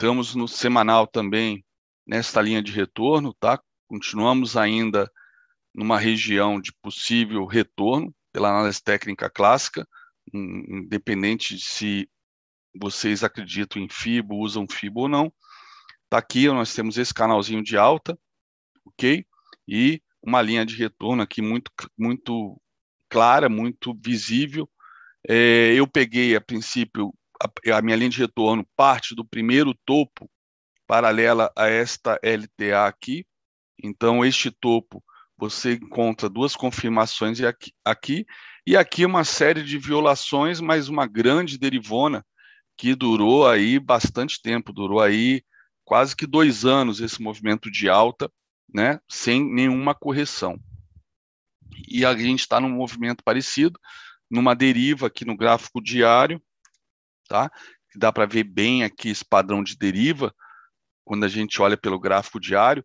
[0.00, 1.62] Estamos no semanal também
[2.06, 3.60] nesta linha de retorno, tá?
[3.86, 5.12] Continuamos ainda
[5.74, 9.86] numa região de possível retorno pela análise técnica clássica,
[10.32, 12.10] independente de se
[12.74, 15.30] vocês acreditam em FIBO, usam FIBO ou não.
[16.08, 18.18] Tá aqui, nós temos esse canalzinho de alta,
[18.86, 19.26] ok?
[19.68, 22.58] E uma linha de retorno aqui muito, muito
[23.06, 24.66] clara, muito visível.
[25.28, 30.30] É, eu peguei, a princípio, a, a minha linha de retorno parte do primeiro topo
[30.86, 33.24] paralela a esta LTA aqui.
[33.82, 35.02] Então, este topo
[35.38, 38.26] você encontra duas confirmações aqui, aqui
[38.66, 42.24] e aqui uma série de violações, mas uma grande derivona
[42.76, 45.42] que durou aí bastante tempo, durou aí
[45.84, 48.30] quase que dois anos esse movimento de alta,
[48.72, 50.58] né, sem nenhuma correção.
[51.88, 53.78] E a gente está num movimento parecido,
[54.30, 56.40] numa deriva aqui no gráfico diário,
[57.28, 57.50] tá?
[57.96, 60.34] Dá para ver bem aqui esse padrão de deriva
[61.04, 62.84] quando a gente olha pelo gráfico diário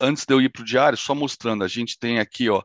[0.00, 2.62] antes de eu ir para o diário, só mostrando, a gente tem aqui ó,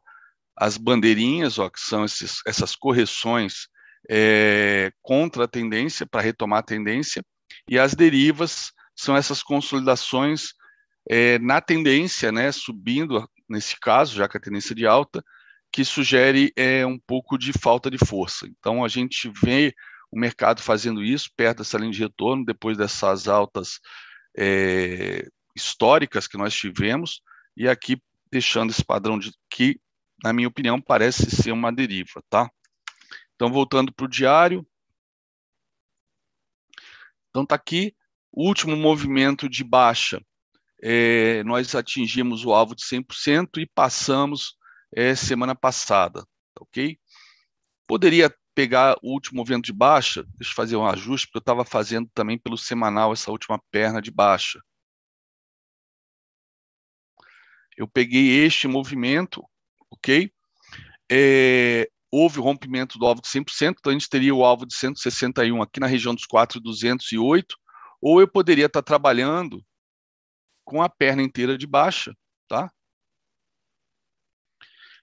[0.55, 3.67] as bandeirinhas, ó, que são esses, essas correções
[4.09, 7.23] é, contra a tendência, para retomar a tendência,
[7.67, 10.53] e as derivas são essas consolidações
[11.09, 15.23] é, na tendência, né, subindo, nesse caso, já que a tendência é de alta,
[15.77, 18.47] que sugere é, um pouco de falta de força.
[18.47, 19.75] Então, a gente vê
[20.11, 23.79] o mercado fazendo isso perto dessa linha de retorno, depois dessas altas
[24.35, 27.21] é, históricas que nós tivemos,
[27.55, 28.01] e aqui
[28.31, 29.79] deixando esse padrão de que,
[30.23, 32.49] na minha opinião, parece ser uma deriva, tá?
[33.35, 34.65] Então, voltando para o diário.
[37.29, 37.95] Então, está aqui
[38.31, 40.19] o último movimento de baixa.
[40.81, 44.56] É, nós atingimos o alvo de 100% e passamos
[44.95, 46.25] é, semana passada,
[46.59, 46.97] ok?
[47.87, 51.63] Poderia pegar o último movimento de baixa, deixa eu fazer um ajuste, porque eu estava
[51.63, 54.59] fazendo também pelo semanal essa última perna de baixa
[57.77, 59.47] eu peguei este movimento,
[59.91, 60.31] ok?
[61.09, 64.73] É, houve o rompimento do alvo de 100%, então a gente teria o alvo de
[64.73, 67.55] 161 aqui na região dos 4,208,
[68.01, 69.63] ou eu poderia estar trabalhando
[70.65, 72.13] com a perna inteira de baixa,
[72.47, 72.71] tá?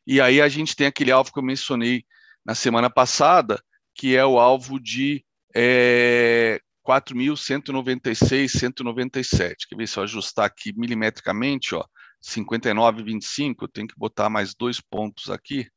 [0.07, 2.05] E aí a gente tem aquele alvo que eu mencionei
[2.45, 3.63] na semana passada,
[3.95, 5.25] que é o alvo de
[5.55, 9.69] é, 4.196, 197.
[9.69, 11.85] Quer ver se eu ajustar aqui milimetricamente, ó,
[12.23, 15.69] 59,25, eu tenho que botar mais dois pontos aqui.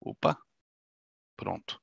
[0.00, 0.36] Opa,
[1.36, 1.80] pronto.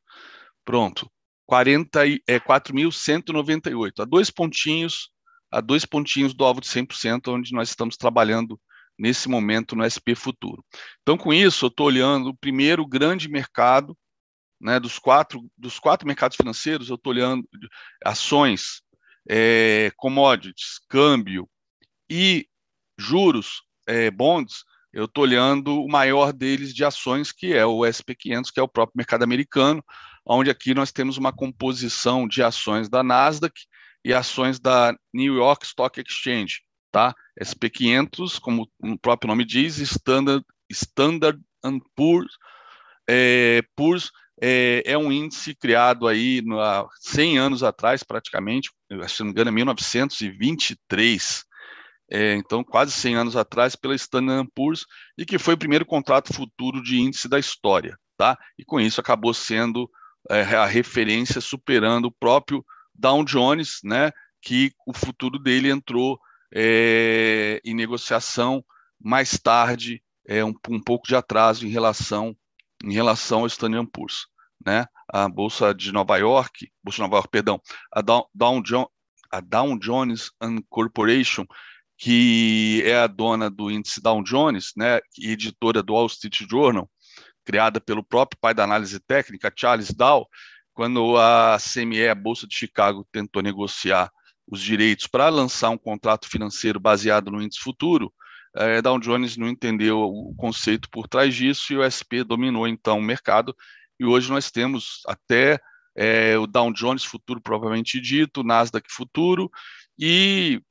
[0.66, 1.12] Pronto.
[1.46, 5.10] 40, é, 4.198, a dois pontinhos,
[5.52, 8.60] a dois pontinhos do alvo de 100%, onde nós estamos trabalhando
[9.00, 10.64] nesse momento no SP Futuro.
[11.02, 13.98] Então, com isso, eu estou olhando o primeiro grande mercado,
[14.60, 17.48] né, dos quatro, dos quatro mercados financeiros, eu estou olhando
[18.04, 18.82] ações,
[19.28, 21.50] é, commodities, câmbio
[22.10, 22.46] e
[23.00, 28.52] juros, é, bonds, eu estou olhando o maior deles de ações, que é o SP500,
[28.52, 29.84] que é o próprio mercado americano,
[30.26, 33.54] onde aqui nós temos uma composição de ações da Nasdaq
[34.04, 37.14] e ações da New York Stock Exchange, tá?
[37.42, 41.40] SP500, como o próprio nome diz, Standard, Standard
[41.96, 42.32] Poor's,
[43.08, 44.12] é, Poor's
[44.42, 48.70] é, é, um índice criado aí há 100 anos atrás, praticamente,
[49.08, 51.44] se não me engano, em 1923,
[52.12, 54.86] é, então quase 100 anos atrás, pela Standard Poor's,
[55.18, 58.38] e que foi o primeiro contrato futuro de índice da história, tá?
[58.58, 59.90] E com isso acabou sendo
[60.30, 62.66] é, a referência superando o próprio
[62.96, 64.12] Dow Jones, né?
[64.42, 66.20] Que o futuro dele entrou
[66.54, 68.64] é, em negociação
[69.00, 72.36] mais tarde, é, um, um, pouco de atraso em relação
[72.84, 74.26] em relação ao Standard Poor's,
[74.66, 74.86] né?
[75.12, 78.64] A bolsa de Nova York, bolsa de Nova York, perdão, a Dow, Dow,
[79.32, 80.32] a Dow Jones
[80.70, 81.46] Corporation
[82.00, 86.90] que é a dona do índice Dow Jones, né, e editora do Wall Street Journal,
[87.44, 90.26] criada pelo próprio pai da análise técnica, Charles Dow,
[90.74, 94.10] quando a CME, a Bolsa de Chicago, tentou negociar
[94.50, 98.12] os direitos para lançar um contrato financeiro baseado no índice futuro,
[98.56, 102.98] é, Dow Jones não entendeu o conceito por trás disso e o SP dominou então
[102.98, 103.56] o mercado
[104.00, 105.60] e hoje nós temos até
[105.96, 109.52] é, o Dow Jones futuro propriamente dito, Nasdaq futuro
[110.00, 110.62] e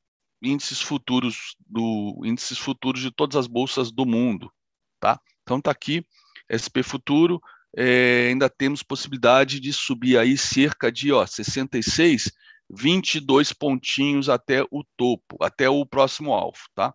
[0.43, 4.51] índices futuros do índices futuros de todas as bolsas do mundo,
[4.99, 5.20] tá?
[5.43, 6.05] Então tá aqui
[6.51, 7.41] SP futuro,
[7.76, 12.33] é, ainda temos possibilidade de subir aí cerca de ó 66,
[12.70, 16.94] 22 pontinhos até o topo, até o próximo alvo, tá?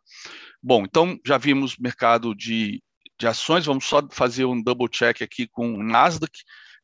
[0.62, 2.82] Bom, então já vimos mercado de,
[3.20, 6.32] de ações, vamos só fazer um double check aqui com o Nasdaq,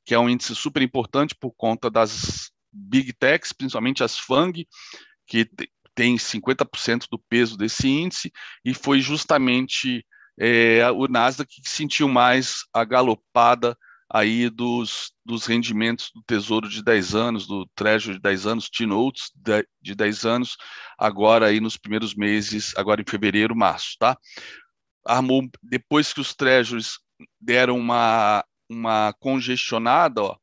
[0.05, 4.67] que é um índice super importante por conta das Big Techs, principalmente as FANG,
[5.27, 5.47] que
[5.93, 8.31] tem 50% do peso desse índice,
[8.63, 10.05] e foi justamente
[10.39, 13.77] é, o Nasdaq que sentiu mais a galopada
[14.12, 19.32] aí dos, dos rendimentos do Tesouro de 10 anos, do Treasury de 10 anos, T-Notes
[19.82, 20.57] de 10 anos,
[20.97, 24.18] agora aí nos primeiros meses, agora em fevereiro, março, tá?
[25.05, 26.97] Armou, depois que os Treasuries
[27.39, 30.38] deram uma, uma congestionada, ó,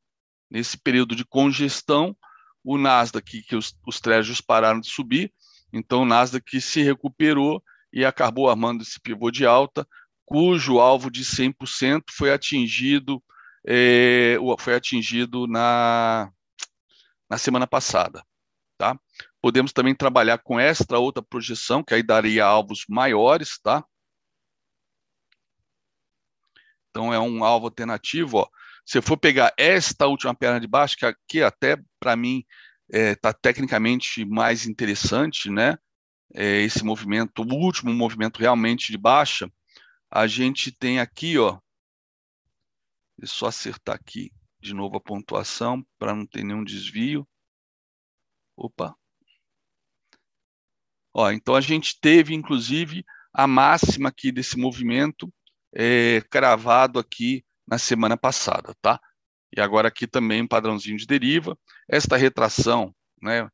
[0.48, 2.16] nesse período de congestão,
[2.62, 5.32] o Nasdaq, que os, os Treasuries pararam de subir,
[5.72, 7.62] então o Nasdaq se recuperou
[7.92, 9.86] e acabou armando esse pivô de alta,
[10.24, 13.22] cujo alvo de 100% foi atingido
[13.66, 16.30] é, foi atingido na,
[17.28, 18.24] na semana passada.
[18.78, 18.98] Tá?
[19.42, 23.84] Podemos também trabalhar com esta outra projeção, que aí daria alvos maiores, tá?
[26.90, 28.48] Então é um alvo alternativo, ó.
[28.84, 32.44] Se eu for pegar esta última perna de baixo, que aqui até para mim
[32.88, 35.76] está é, tá tecnicamente mais interessante, né?
[36.34, 39.50] É, esse movimento, o último movimento realmente de baixa,
[40.10, 41.58] a gente tem aqui, ó.
[43.18, 47.26] Eu só acertar aqui de novo a pontuação para não ter nenhum desvio.
[48.56, 48.94] Opa.
[51.14, 55.32] Ó, então a gente teve, inclusive, a máxima aqui desse movimento
[55.74, 59.00] é, cravado aqui na semana passada, tá?
[59.54, 61.58] E agora aqui também um padrãozinho de deriva.
[61.88, 63.48] Esta retração, né,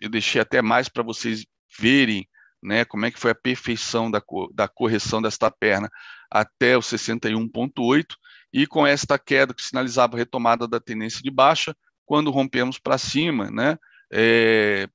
[0.00, 1.46] eu deixei até mais para vocês
[1.78, 2.28] verem
[2.62, 5.90] né, como é que foi a perfeição da, da correção desta perna
[6.30, 8.04] até o 61.8,
[8.52, 12.98] e com esta queda que sinalizava a retomada da tendência de baixa, quando rompemos para
[12.98, 13.78] cima, né,
[14.12, 14.88] é,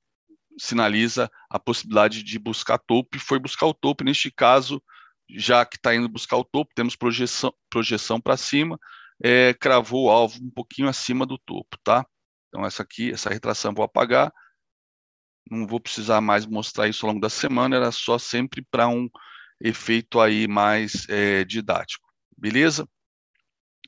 [0.58, 4.82] sinaliza a possibilidade de buscar topo, e foi buscar o topo, neste caso,
[5.30, 8.78] já que está indo buscar o topo, temos projeção, projeção para cima,
[9.22, 12.04] é, cravou o alvo um pouquinho acima do topo, tá?
[12.48, 14.32] Então essa aqui, essa retração vou apagar,
[15.50, 19.08] não vou precisar mais mostrar isso ao longo da semana, era só sempre para um
[19.60, 22.86] efeito aí mais é, didático, beleza?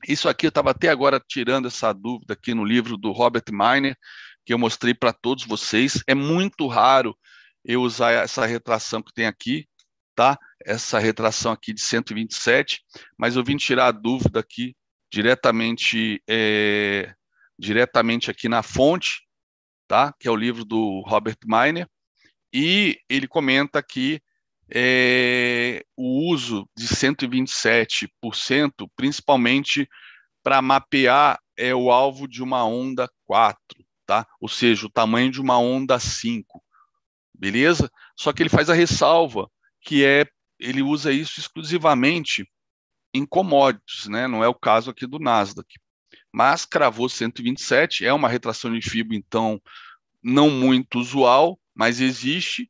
[0.07, 3.97] Isso aqui eu estava até agora tirando essa dúvida aqui no livro do Robert Miner,
[4.45, 6.03] que eu mostrei para todos vocês.
[6.07, 7.17] É muito raro
[7.65, 9.67] eu usar essa retração que tem aqui,
[10.15, 10.39] tá?
[10.65, 12.83] Essa retração aqui de 127,
[13.19, 14.77] mas eu vim tirar a dúvida aqui
[15.11, 17.15] diretamente, é,
[17.59, 19.23] diretamente aqui na fonte,
[19.89, 20.13] tá?
[20.19, 21.89] Que é o livro do Robert Miner,
[22.53, 24.21] e ele comenta que
[24.75, 29.89] é, o uso de 127%, principalmente
[30.43, 33.57] para mapear é o alvo de uma onda 4,
[34.05, 34.27] tá?
[34.41, 36.61] Ou seja, o tamanho de uma onda 5.
[37.33, 37.89] Beleza?
[38.19, 39.49] Só que ele faz a ressalva
[39.81, 40.27] que é
[40.59, 42.45] ele usa isso exclusivamente
[43.13, 44.27] em commodities, né?
[44.27, 45.69] Não é o caso aqui do Nasdaq.
[46.33, 49.63] Mas cravou 127, é uma retração de FIBO, então
[50.23, 52.69] não muito usual, mas existe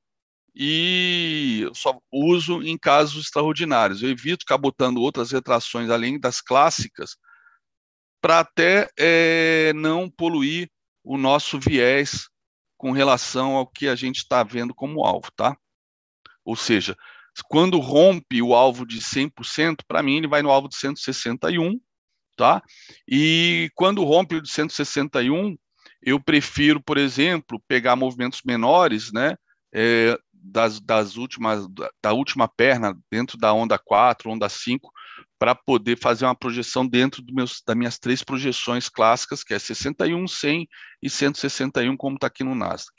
[0.55, 4.03] e só uso em casos extraordinários.
[4.03, 7.17] Eu evito ficar botando outras retrações além das clássicas
[8.21, 10.71] para até é, não poluir
[11.03, 12.29] o nosso viés
[12.79, 15.57] com relação ao que a gente está vendo como alvo, tá?
[16.45, 16.97] Ou seja,
[17.49, 21.79] quando rompe o alvo de 100%, para mim ele vai no alvo de 161,
[22.37, 22.63] tá?
[23.09, 25.57] E quando rompe o de 161,
[26.03, 29.35] eu prefiro, por exemplo, pegar movimentos menores, né?
[29.75, 31.67] É, das, das últimas,
[32.03, 34.93] da última perna, dentro da onda 4, onda 5,
[35.39, 39.59] para poder fazer uma projeção dentro do meus, das minhas três projeções clássicas, que é
[39.59, 40.69] 61, 100
[41.03, 42.93] e 161, como está aqui no Nasdaq.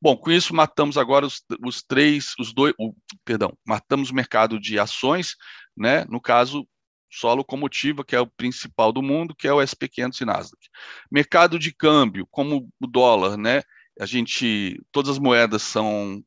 [0.00, 2.94] Bom, com isso matamos agora os, os três, os dois, o,
[3.24, 5.36] perdão, matamos o mercado de ações,
[5.76, 6.04] né?
[6.08, 6.66] No caso,
[7.10, 10.68] só locomotiva, que é o principal do mundo, que é o SP500 e Nasdaq.
[11.10, 13.62] Mercado de câmbio, como o dólar, né?
[13.98, 16.22] A gente, todas as moedas são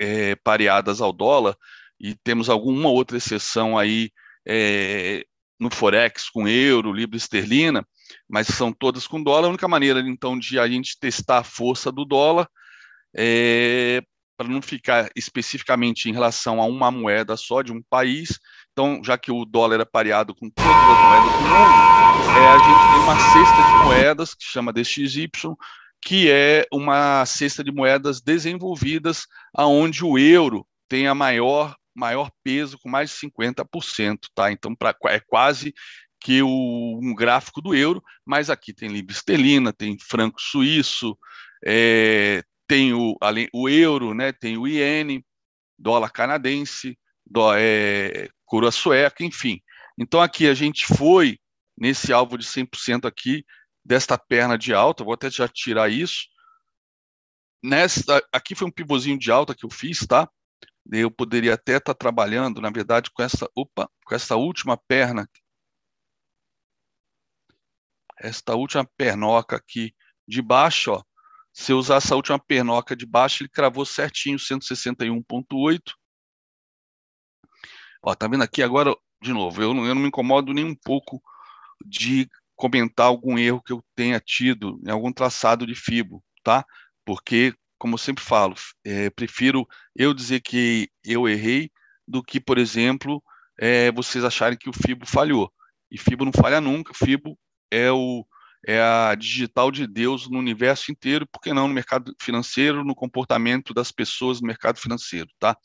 [0.00, 1.56] é, pareadas ao dólar,
[1.98, 4.10] e temos alguma outra exceção aí
[4.46, 5.24] é,
[5.58, 7.86] no Forex com euro, libra esterlina,
[8.28, 9.46] mas são todas com dólar.
[9.46, 12.48] A única maneira, então, de a gente testar a força do dólar
[13.16, 14.02] é
[14.36, 18.38] para não ficar especificamente em relação a uma moeda só de um país.
[18.72, 21.96] Então, já que o dólar é pareado com todas as moedas do mundo,
[22.36, 25.30] é, a gente tem uma cesta de moedas que chama DXY,
[26.02, 32.78] que é uma cesta de moedas desenvolvidas, aonde o euro tem a maior, maior peso,
[32.78, 34.52] com mais de 50%, tá?
[34.52, 35.74] Então, pra, é quase
[36.20, 41.16] que o, um gráfico do euro, mas aqui tem libra esterlina, tem franco suíço,
[41.64, 45.24] é, tem o, além, o euro, né, tem o iene,
[45.78, 49.60] dólar canadense, dó, é, coroa sueca, enfim.
[49.98, 51.38] Então aqui a gente foi
[51.78, 53.44] nesse alvo de 100% aqui
[53.86, 56.26] desta perna de alta, vou até já tirar isso.
[57.62, 60.28] Nesta, aqui foi um pivôzinho de alta que eu fiz, tá?
[60.90, 65.28] Eu poderia até estar tá trabalhando, na verdade, com essa, opa, com essa última perna,
[68.18, 69.94] esta última pernoca aqui
[70.26, 71.02] de baixo, ó.
[71.52, 75.80] Se eu usar essa última pernoca de baixo, ele cravou certinho 161.8.
[78.02, 81.22] Ó, tá vendo aqui agora, de novo, eu eu não me incomodo nem um pouco
[81.84, 86.64] de comentar algum erro que eu tenha tido em algum traçado de fibo, tá?
[87.04, 88.54] Porque, como eu sempre falo,
[88.84, 91.70] é, prefiro eu dizer que eu errei
[92.08, 93.22] do que, por exemplo,
[93.58, 95.52] é, vocês acharem que o fibo falhou.
[95.90, 97.38] E fibo não falha nunca, fibo
[97.70, 98.24] é o
[98.66, 102.96] é a digital de Deus no universo inteiro, por que não no mercado financeiro, no
[102.96, 105.56] comportamento das pessoas no mercado financeiro, tá?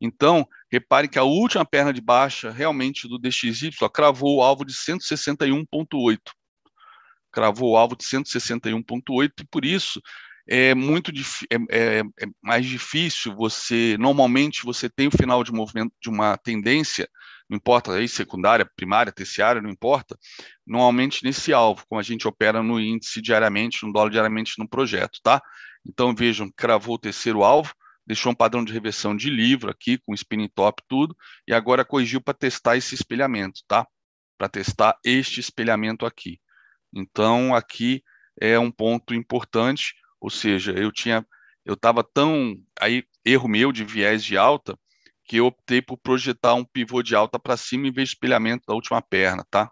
[0.00, 4.64] Então, repare que a última perna de baixa, realmente, do DXY, ó, cravou o alvo
[4.64, 6.18] de 161.8.
[7.30, 10.00] Cravou o alvo de 161.8 e, por isso,
[10.48, 11.12] é muito
[11.50, 16.38] é, é, é mais difícil você, normalmente, você tem o final de movimento de uma
[16.38, 17.06] tendência
[17.48, 20.18] não importa aí, secundária, primária, terciária, não importa,
[20.66, 25.18] normalmente nesse alvo, como a gente opera no índice diariamente, no dólar diariamente no projeto,
[25.22, 25.40] tá?
[25.86, 27.72] Então vejam, cravou o terceiro alvo,
[28.06, 32.20] deixou um padrão de reversão de livro aqui, com spinning top tudo, e agora corrigiu
[32.20, 33.86] para testar esse espelhamento, tá?
[34.36, 36.38] Para testar este espelhamento aqui.
[36.94, 38.02] Então aqui
[38.40, 41.26] é um ponto importante, ou seja, eu tinha,
[41.64, 44.78] eu estava tão, aí erro meu de viés de alta,
[45.28, 48.64] que eu optei por projetar um pivô de alta para cima em vez de espelhamento
[48.66, 49.70] da última perna, tá?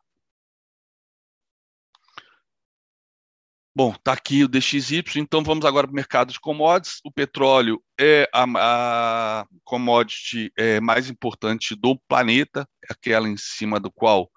[3.75, 7.01] Bom, tá aqui o DXY, então vamos agora para o mercado de commodities.
[7.05, 8.45] O petróleo é a,
[9.43, 14.31] a commodity é, mais importante do planeta, é aquela em cima do qual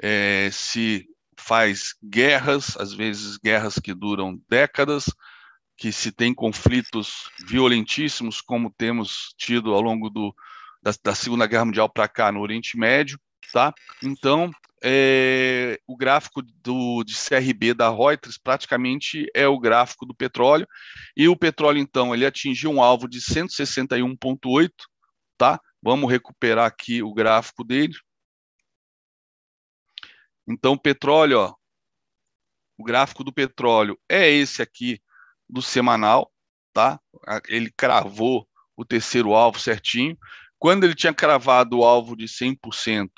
[0.00, 1.06] é, se
[1.38, 5.06] faz guerras, às vezes guerras que duram décadas,
[5.76, 10.34] que se tem conflitos violentíssimos, como temos tido ao longo do,
[10.82, 13.18] da, da Segunda Guerra Mundial para cá no Oriente Médio,
[13.52, 13.72] tá?
[14.02, 14.50] Então,
[14.82, 20.66] é, o gráfico do, de CRB da Reuters praticamente é o gráfico do petróleo,
[21.16, 24.70] e o petróleo, então, ele atingiu um alvo de 161,8,
[25.36, 25.60] tá?
[25.82, 27.94] Vamos recuperar aqui o gráfico dele.
[30.46, 31.54] Então, o petróleo, ó,
[32.78, 35.00] o gráfico do petróleo é esse aqui
[35.48, 36.32] do semanal,
[36.72, 37.00] tá?
[37.48, 40.16] Ele cravou o terceiro alvo certinho.
[40.58, 43.08] Quando ele tinha cravado o alvo de 100%,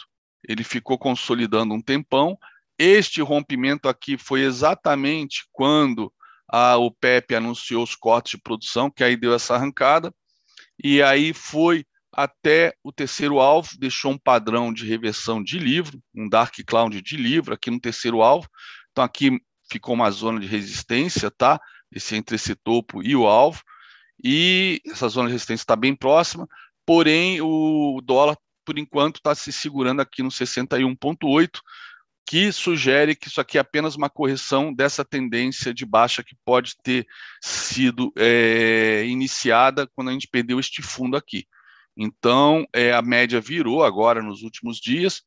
[0.47, 2.37] ele ficou consolidando um tempão.
[2.79, 6.13] Este rompimento aqui foi exatamente quando
[6.49, 10.13] a OPEP anunciou os cortes de produção, que aí deu essa arrancada,
[10.83, 16.29] e aí foi até o terceiro alvo, deixou um padrão de reversão de livro, um
[16.29, 18.49] dark cloud de livro aqui no terceiro alvo.
[18.91, 19.39] Então aqui
[19.71, 21.61] ficou uma zona de resistência, tá?
[21.93, 23.63] Esse entre esse topo e o alvo.
[24.23, 26.49] E essa zona de resistência está bem próxima
[26.91, 31.61] porém o dólar, por enquanto, está se segurando aqui no 61,8,
[32.27, 36.75] que sugere que isso aqui é apenas uma correção dessa tendência de baixa que pode
[36.83, 37.07] ter
[37.41, 41.47] sido é, iniciada quando a gente perdeu este fundo aqui.
[41.97, 45.23] Então, é, a média virou agora nos últimos dias,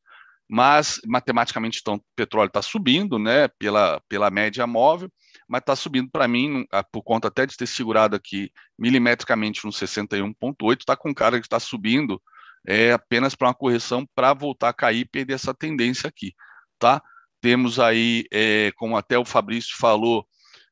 [0.49, 5.09] mas matematicamente então, o petróleo está subindo, né, pela, pela média móvel,
[5.47, 10.79] mas está subindo para mim, por conta até de ter segurado aqui milimetricamente no 61,8,
[10.79, 12.21] está com cara que está subindo
[12.65, 16.33] é, apenas para uma correção para voltar a cair e perder essa tendência aqui,
[16.79, 17.01] tá?
[17.41, 20.25] Temos aí, é, como até o Fabrício falou,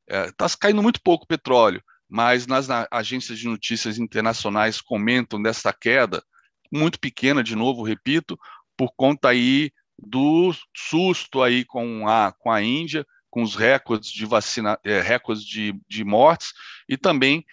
[0.08, 5.74] está é, caindo muito pouco petróleo, mas nas na, agências de notícias internacionais comentam dessa
[5.74, 6.24] queda,
[6.72, 8.40] muito pequena, de novo, repito,
[8.78, 14.26] por conta aí do susto aí com a, com a Índia, com os recordes de
[14.26, 16.54] vacina, é, recordes de, de mortes,
[16.88, 17.44] e também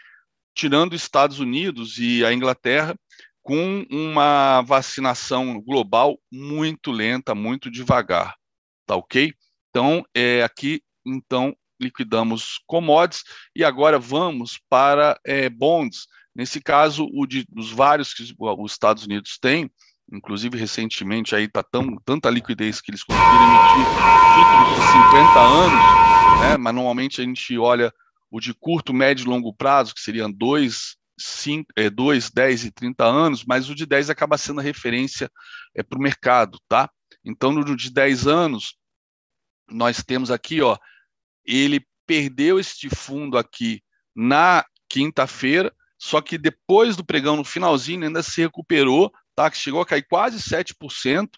[0.54, 2.98] tirando os Estados Unidos e a Inglaterra
[3.40, 8.34] com uma vacinação global muito lenta, muito devagar,
[8.84, 9.32] tá ok?
[9.70, 13.24] Então, é, aqui, então, liquidamos commodities
[13.54, 16.06] e agora vamos para é, bonds.
[16.34, 19.70] Nesse caso, o de, dos vários que os Estados Unidos têm,
[20.12, 23.86] inclusive recentemente aí tá tão, tanta liquidez que eles conseguiram emitir
[24.34, 26.56] títulos de 50 anos, né?
[26.56, 27.92] mas normalmente a gente olha
[28.30, 32.70] o de curto, médio e longo prazo, que seriam 2, 5, é, 2, 10 e
[32.70, 35.30] 30 anos, mas o de 10 acaba sendo a referência
[35.74, 36.90] é, para o mercado, tá?
[37.24, 38.76] Então, no de 10 anos,
[39.68, 40.76] nós temos aqui, ó,
[41.44, 43.82] ele perdeu este fundo aqui
[44.14, 49.48] na quinta-feira, só que depois do pregão, no finalzinho, ainda se recuperou, tá?
[49.48, 51.28] que chegou a cair quase 7%,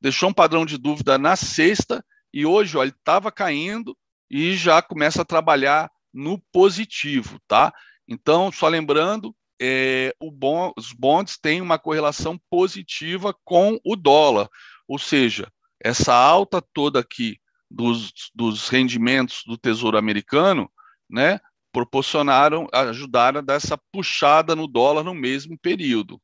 [0.00, 3.96] deixou um padrão de dúvida na sexta, e hoje ele estava caindo,
[4.28, 7.72] e já começa a trabalhar no positivo, tá?
[8.08, 9.32] Então, só lembrando,
[9.62, 14.48] é, bom, os bonds têm uma correlação positiva com o dólar,
[14.88, 15.48] ou seja,
[15.80, 17.38] essa alta toda aqui
[17.70, 20.68] dos, dos rendimentos do Tesouro Americano,
[21.08, 21.38] né,
[21.72, 26.20] proporcionaram, ajudaram a dar essa puxada no dólar no mesmo período,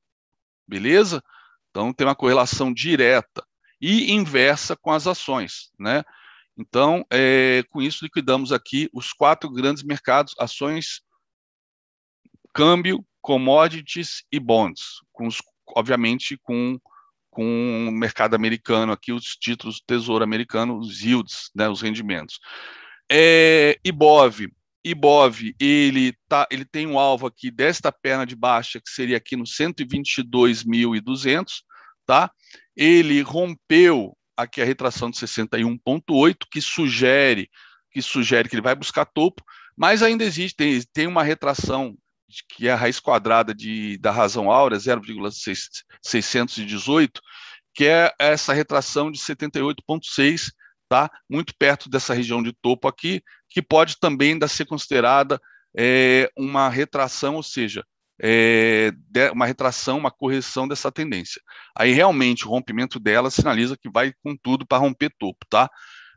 [0.72, 1.22] beleza?
[1.70, 3.44] Então tem uma correlação direta
[3.78, 6.02] e inversa com as ações, né?
[6.56, 11.02] Então, é, com isso liquidamos aqui os quatro grandes mercados, ações,
[12.54, 15.42] câmbio, commodities e bonds, com os,
[15.76, 16.78] obviamente com
[17.34, 22.38] com o mercado americano aqui, os títulos do Tesouro Americano, os yields, né, os rendimentos.
[23.10, 24.48] É, Ibov,
[24.84, 29.36] Ibov, ele, tá, ele tem um alvo aqui desta perna de baixa, que seria aqui
[29.36, 31.44] no 122.200,
[32.04, 32.30] tá?
[32.76, 37.48] Ele rompeu aqui a retração de 61.8, que sugere
[37.92, 39.44] que sugere que ele vai buscar topo,
[39.76, 41.96] mas ainda existe, tem, tem uma retração
[42.48, 47.20] que é a raiz quadrada de, da razão áurea, 0,618,
[47.74, 50.50] que é essa retração de 78,6,
[50.88, 51.10] tá?
[51.28, 53.22] muito perto dessa região de topo aqui,
[53.52, 55.40] que pode também ainda ser considerada
[55.76, 57.84] é, uma retração, ou seja,
[58.20, 58.92] é,
[59.32, 61.40] uma retração, uma correção dessa tendência.
[61.76, 65.68] Aí realmente o rompimento dela sinaliza que vai com tudo para romper topo, tá?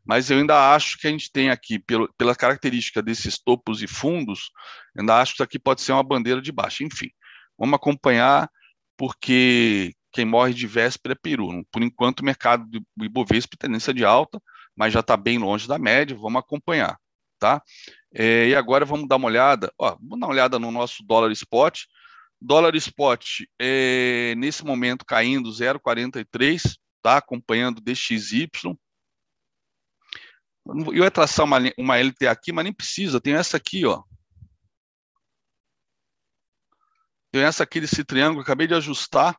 [0.05, 3.87] mas eu ainda acho que a gente tem aqui, pelo, pela característica desses topos e
[3.87, 4.51] fundos,
[4.97, 6.83] ainda acho que isso aqui pode ser uma bandeira de baixa.
[6.83, 7.09] Enfim,
[7.57, 8.47] vamos acompanhar,
[8.95, 11.65] porque quem morre de véspera é peru.
[11.71, 12.65] Por enquanto, o mercado
[12.95, 14.39] do Ibovespa tendência de alta,
[14.75, 16.97] mas já está bem longe da média, vamos acompanhar.
[17.45, 17.61] Tá?
[18.11, 21.31] É, e agora vamos dar uma olhada, ó, vamos dar uma olhada no nosso dólar
[21.31, 21.83] spot.
[22.41, 27.17] Dólar spot é, nesse momento caindo 0,43, tá?
[27.17, 28.49] acompanhando DXY.
[30.65, 33.21] Eu ia traçar uma, uma LTA aqui, mas nem precisa.
[33.21, 34.01] Tem essa aqui, ó.
[37.31, 39.37] Tem essa aqui desse triângulo, acabei de ajustar.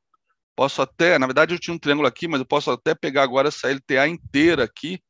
[0.54, 3.48] Posso até, na verdade eu tinha um triângulo aqui, mas eu posso até pegar agora
[3.48, 5.02] essa LTA inteira aqui,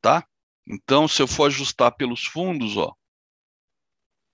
[0.00, 0.26] tá?
[0.72, 2.94] Então, se eu for ajustar pelos fundos, ó,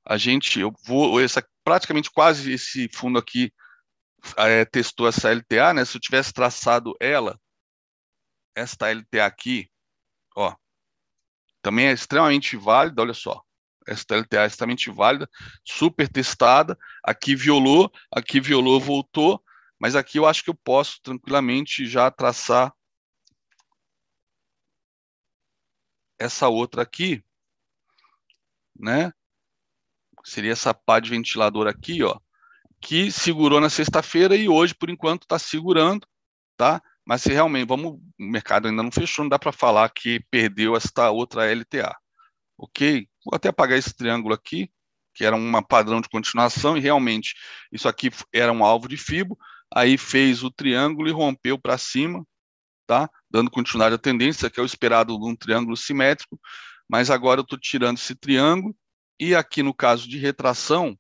[0.05, 3.51] a gente, eu vou, essa, praticamente quase esse fundo aqui
[4.37, 5.85] é, testou essa LTA, né?
[5.87, 7.41] Se eu tivesse traçado ela,
[8.55, 9.71] esta LTA aqui,
[10.37, 10.55] ó,
[11.63, 13.43] também é extremamente válida, olha só.
[13.89, 15.29] Essa LTA é extremamente válida,
[15.65, 16.77] super testada.
[17.03, 19.43] Aqui violou, aqui violou, voltou.
[19.79, 22.73] Mas aqui eu acho que eu posso tranquilamente já traçar
[26.19, 27.23] essa outra aqui,
[28.79, 29.13] né?
[30.25, 32.19] Seria essa pá de ventilador aqui, ó,
[32.81, 36.07] que segurou na sexta-feira e hoje, por enquanto, está segurando,
[36.57, 36.83] tá?
[37.05, 40.75] Mas se realmente, vamos, o mercado ainda não fechou, não dá para falar que perdeu
[40.77, 41.97] esta outra LTA.
[42.59, 43.09] Ok?
[43.25, 44.71] Vou até apagar esse triângulo aqui,
[45.15, 47.35] que era um padrão de continuação, e realmente
[47.71, 49.39] isso aqui era um alvo de FIBO,
[49.73, 52.27] aí fez o triângulo e rompeu para cima,
[52.87, 53.09] tá?
[53.31, 56.41] Dando continuidade à tendência, que é o esperado de um triângulo simétrico,
[56.89, 58.77] mas agora eu estou tirando esse triângulo,
[59.19, 60.99] e aqui no caso de retração,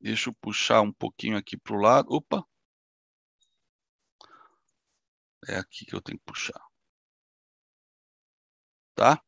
[0.00, 2.44] deixa eu puxar um pouquinho aqui para o lado, opa,
[5.48, 6.60] é aqui que eu tenho que puxar.
[8.94, 9.20] Tá?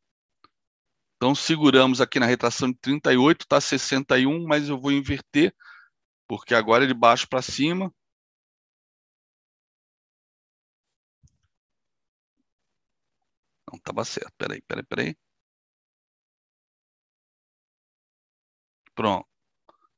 [1.16, 5.54] Então, seguramos aqui na retração de 38, está 61, mas eu vou inverter,
[6.28, 7.92] porque agora é de baixo para cima.
[13.76, 14.32] Não estava certo.
[14.38, 15.16] Peraí, peraí, peraí.
[18.94, 19.26] Pronto.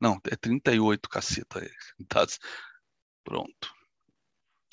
[0.01, 1.61] Não, é 38, caceta.
[2.09, 2.26] Tá.
[3.24, 3.74] Pronto.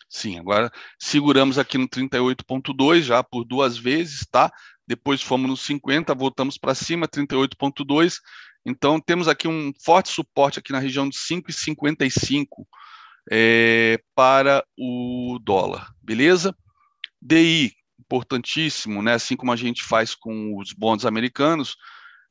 [0.09, 4.51] Sim, agora seguramos aqui no 38.2 já por duas vezes, tá?
[4.87, 8.19] Depois fomos no 50, voltamos para cima, 38.2.
[8.65, 12.65] Então temos aqui um forte suporte aqui na região de 5,55
[13.31, 16.55] é, para o dólar, beleza?
[17.21, 17.75] DI,
[18.05, 19.13] importantíssimo, né?
[19.13, 21.75] Assim como a gente faz com os bons americanos.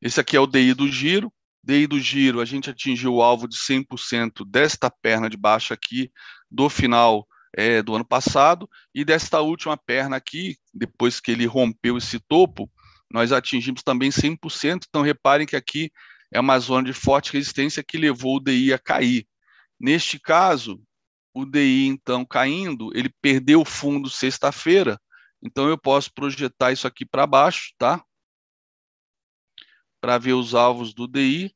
[0.00, 1.32] Esse aqui é o DI do giro.
[1.62, 6.10] DI do giro, a gente atingiu o alvo de 100% desta perna de baixo aqui
[6.50, 11.96] do final é, do ano passado, e desta última perna aqui, depois que ele rompeu
[11.96, 12.70] esse topo,
[13.10, 14.84] nós atingimos também 100%.
[14.88, 15.90] Então, reparem que aqui
[16.32, 19.26] é uma zona de forte resistência que levou o DI a cair.
[19.78, 20.82] Neste caso,
[21.32, 24.98] o DI, então, caindo, ele perdeu o fundo sexta-feira,
[25.44, 28.02] então eu posso projetar isso aqui para baixo, tá?
[30.00, 31.54] Para ver os alvos do DI.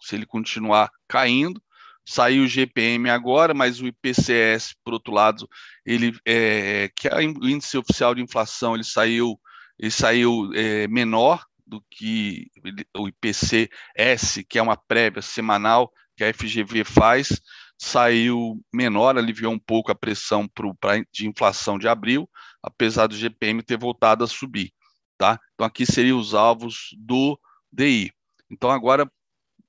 [0.00, 1.62] Se ele continuar caindo,
[2.06, 5.48] Saiu o GPM agora, mas o IPCS, por outro lado,
[5.86, 9.40] ele é, que é o índice oficial de inflação, ele saiu
[9.78, 12.48] ele saiu é, menor do que
[12.96, 17.40] o IPC-S, que é uma prévia semanal que a FGV faz,
[17.78, 22.28] saiu menor, aliviou um pouco a pressão pro, pra, de inflação de abril,
[22.62, 24.72] apesar do GPM ter voltado a subir.
[25.18, 25.38] Tá?
[25.54, 27.38] Então, aqui seriam os alvos do
[27.72, 28.12] DI.
[28.50, 29.10] Então, agora,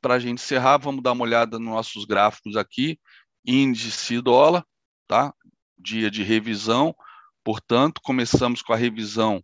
[0.01, 2.99] para a gente encerrar, vamos dar uma olhada nos nossos gráficos aqui.
[3.45, 4.65] Índice dólar,
[5.07, 5.33] tá?
[5.77, 6.95] dia de revisão.
[7.43, 9.43] Portanto, começamos com a revisão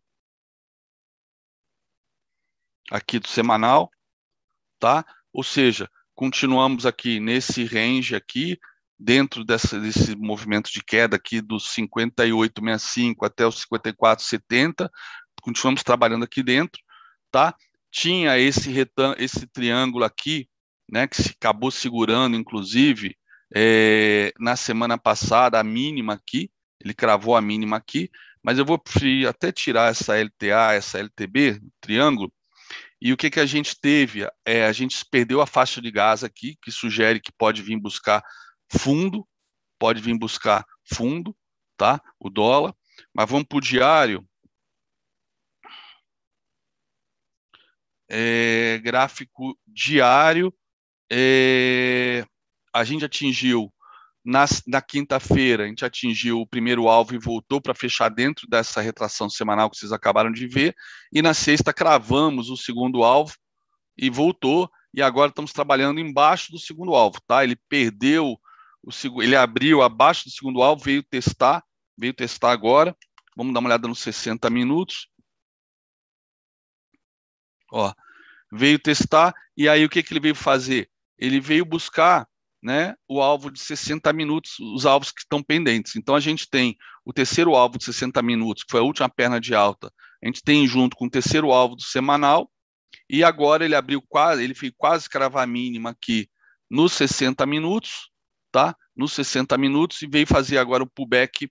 [2.90, 3.90] aqui do semanal,
[4.80, 5.06] tá?
[5.32, 8.58] Ou seja, continuamos aqui nesse range aqui,
[8.98, 14.90] dentro dessa, desse movimento de queda aqui dos 58,65 até os 54,70,
[15.42, 16.82] continuamos trabalhando aqui dentro,
[17.32, 17.56] tá?
[17.90, 20.48] Tinha esse retan esse triângulo aqui,
[20.90, 23.16] né, que se acabou segurando, inclusive,
[23.54, 28.10] é, na semana passada, a mínima aqui, ele cravou a mínima aqui,
[28.44, 28.82] mas eu vou
[29.28, 32.32] até tirar essa LTA, essa LTB, triângulo,
[33.02, 34.28] e o que, que a gente teve?
[34.46, 38.24] É, a gente perdeu a faixa de gás aqui, que sugere que pode vir buscar
[38.72, 39.28] fundo,
[39.80, 41.36] pode vir buscar fundo,
[41.76, 42.00] tá?
[42.20, 42.76] O dólar.
[43.12, 44.24] Mas vamos para o diário.
[48.08, 50.54] É, gráfico diário.
[51.12, 52.24] É,
[52.72, 53.74] a gente atingiu
[54.24, 58.80] na, na quinta-feira, a gente atingiu o primeiro alvo e voltou para fechar dentro dessa
[58.80, 60.76] retração semanal que vocês acabaram de ver.
[61.12, 63.34] E na sexta, cravamos o segundo alvo
[63.98, 64.70] e voltou.
[64.94, 67.44] E agora estamos trabalhando embaixo do segundo alvo, tá?
[67.44, 68.38] Ele perdeu
[68.84, 71.64] o ele abriu abaixo do segundo alvo, veio testar,
[71.98, 72.98] veio testar agora.
[73.36, 75.08] Vamos dar uma olhada nos 60 minutos.
[77.72, 77.94] Ó,
[78.52, 80.90] veio testar e aí o que, que ele veio fazer?
[81.18, 82.28] Ele veio buscar
[82.62, 85.96] né, o alvo de 60 minutos, os alvos que estão pendentes.
[85.96, 89.40] Então a gente tem o terceiro alvo de 60 minutos, que foi a última perna
[89.40, 89.92] de alta,
[90.24, 92.50] a gente tem junto com o terceiro alvo do semanal,
[93.10, 96.30] e agora ele abriu quase, ele fez quase cravar mínima aqui
[96.70, 98.10] nos 60 minutos,
[98.52, 98.76] tá?
[98.96, 101.50] Nos 60 minutos, e veio fazer agora o pullback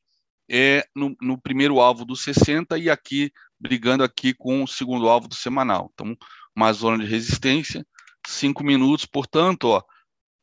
[0.50, 5.28] é, no, no primeiro alvo dos 60 e aqui brigando aqui com o segundo alvo
[5.28, 5.90] do semanal.
[5.92, 6.16] Então,
[6.56, 7.86] uma zona de resistência,
[8.26, 9.82] 5 minutos, portanto, ó,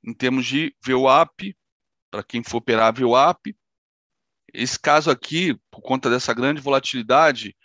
[0.04, 1.56] em termos de VWAP,
[2.12, 3.56] para quem for operar VWAP.
[4.54, 7.56] Esse caso aqui, por conta dessa grande volatilidade,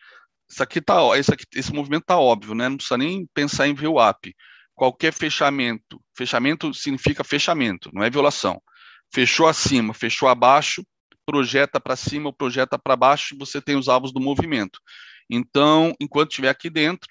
[0.51, 2.69] isso aqui tá, esse, aqui, esse movimento está óbvio, né?
[2.69, 4.35] não precisa nem pensar em VWAP.
[4.75, 8.61] Qualquer fechamento, fechamento significa fechamento, não é violação.
[9.15, 10.85] Fechou acima, fechou abaixo,
[11.25, 14.81] projeta para cima ou projeta para baixo, você tem os alvos do movimento.
[15.31, 17.09] Então, enquanto estiver aqui dentro,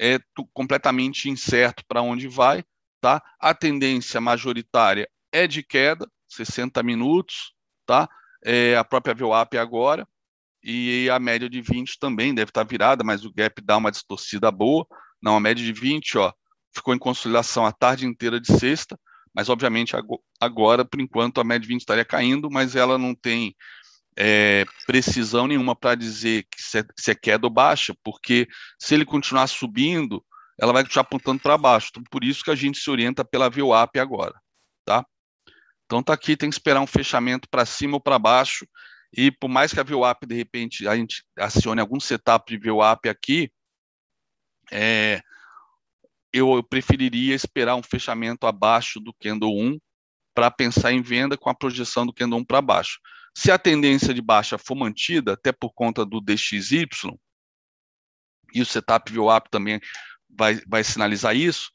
[0.00, 0.18] é
[0.52, 2.64] completamente incerto para onde vai,
[3.04, 3.22] tá?
[3.38, 7.52] A tendência majoritária é de queda, 60 minutos,
[7.84, 8.08] tá?
[8.42, 10.08] É, a própria VWAP agora,
[10.62, 14.50] e a média de 20 também deve estar virada, mas o gap dá uma distorcida
[14.50, 14.86] boa.
[15.22, 16.32] Não, a média de 20, ó,
[16.74, 18.98] ficou em consolidação a tarde inteira de sexta,
[19.34, 19.94] mas obviamente
[20.40, 23.54] agora, por enquanto, a média de 20 estaria caindo, mas ela não tem
[24.16, 28.48] é, precisão nenhuma para dizer que se, é, se é queda ou baixa, porque
[28.78, 30.24] se ele continuar subindo,
[30.58, 31.88] ela vai continuar apontando para baixo.
[31.90, 34.34] Então, por isso que a gente se orienta pela VWAP agora,
[34.84, 35.04] tá?
[35.86, 38.66] Então tá aqui, tem que esperar um fechamento para cima ou para baixo.
[39.16, 43.08] E por mais que a VWAP, de repente, a gente acione algum setup de VWAP
[43.08, 43.50] aqui,
[44.72, 45.20] é,
[46.32, 49.78] eu, eu, preferiria esperar um fechamento abaixo do candle 1
[50.34, 52.98] para pensar em venda com a projeção do candle 1 para baixo.
[53.36, 56.88] Se a tendência de baixa for mantida, até por conta do DXY,
[58.52, 59.80] e o setup VWAP também
[60.36, 61.72] vai, vai sinalizar isso.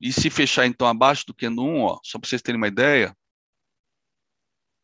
[0.00, 3.16] E se fechar, então, abaixo do Kendo 1, ó, só para vocês terem uma ideia,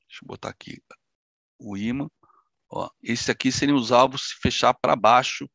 [0.08, 0.80] deixa eu botar aqui
[1.58, 2.08] o imã,
[2.70, 5.50] ó, esse aqui seriam os alvos se fechar para baixo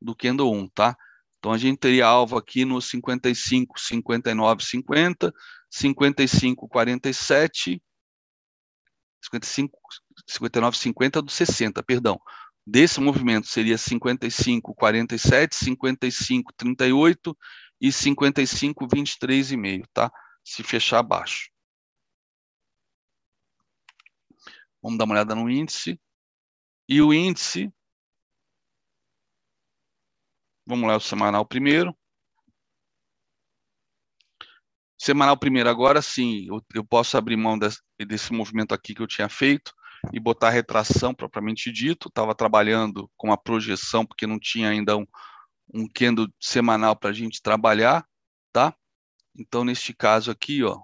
[0.00, 0.96] do Kendo 1, tá?
[1.38, 5.32] Então, a gente teria alvo aqui no 55, 59, 50,
[5.70, 7.82] 55, 47,
[9.22, 9.78] 55,
[10.26, 12.20] 59, 50 do 60, perdão
[12.66, 17.38] desse movimento seria 55, 47, 55, 38
[17.80, 20.10] e 55, 23,5, tá?
[20.42, 21.50] Se fechar abaixo.
[24.82, 26.00] Vamos dar uma olhada no índice.
[26.88, 27.72] E o índice,
[30.66, 31.96] vamos lá, o semanal primeiro.
[34.98, 39.06] Semanal primeiro, agora sim, eu, eu posso abrir mão desse, desse movimento aqui que eu
[39.06, 39.75] tinha feito
[40.12, 42.08] e botar retração propriamente dito.
[42.08, 45.06] Estava trabalhando com a projeção, porque não tinha ainda um,
[45.74, 48.06] um candle semanal para a gente trabalhar,
[48.52, 48.74] tá?
[49.38, 50.80] Então, neste caso aqui, ó,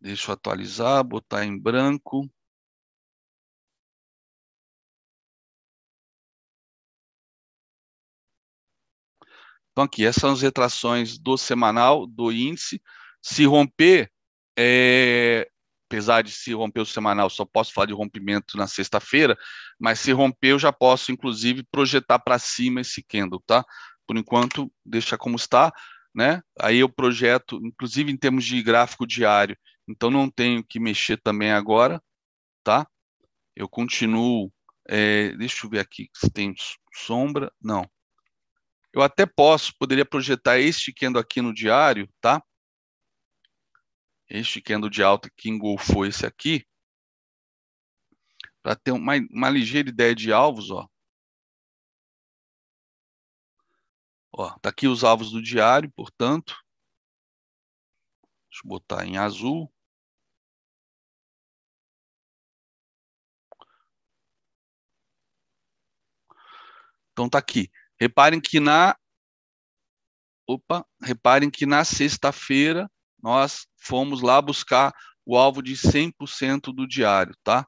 [0.00, 2.28] deixa eu atualizar, botar em branco.
[9.72, 12.80] Então, aqui, essas são as retrações do semanal, do índice.
[13.20, 14.08] Se romper,
[14.56, 15.50] é,
[15.94, 19.38] apesar de se romper o semanal, só posso falar de rompimento na sexta-feira,
[19.78, 23.64] mas se romper, eu já posso, inclusive, projetar para cima esse candle, tá?
[24.04, 25.72] Por enquanto, deixa como está,
[26.12, 26.42] né?
[26.60, 29.56] Aí eu projeto, inclusive em termos de gráfico diário,
[29.88, 32.02] então não tenho que mexer também agora,
[32.64, 32.84] tá?
[33.54, 34.52] Eu continuo,
[34.88, 36.52] é, deixa eu ver aqui se tem
[36.92, 37.88] sombra, não.
[38.92, 42.42] Eu até posso, poderia projetar este candle aqui no diário, tá?
[44.36, 46.66] Este candle de alta que engolfou esse aqui,
[48.64, 50.88] para ter uma, uma ligeira ideia de alvos, ó.
[54.32, 56.56] Ó, tá aqui os alvos do diário, portanto.
[58.50, 59.72] Deixa eu botar em azul.
[67.12, 67.70] Então tá aqui.
[68.00, 68.98] Reparem que na
[70.46, 72.90] Opa, reparem que na sexta-feira
[73.24, 74.92] nós fomos lá buscar
[75.24, 77.66] o alvo de 100% do diário, tá?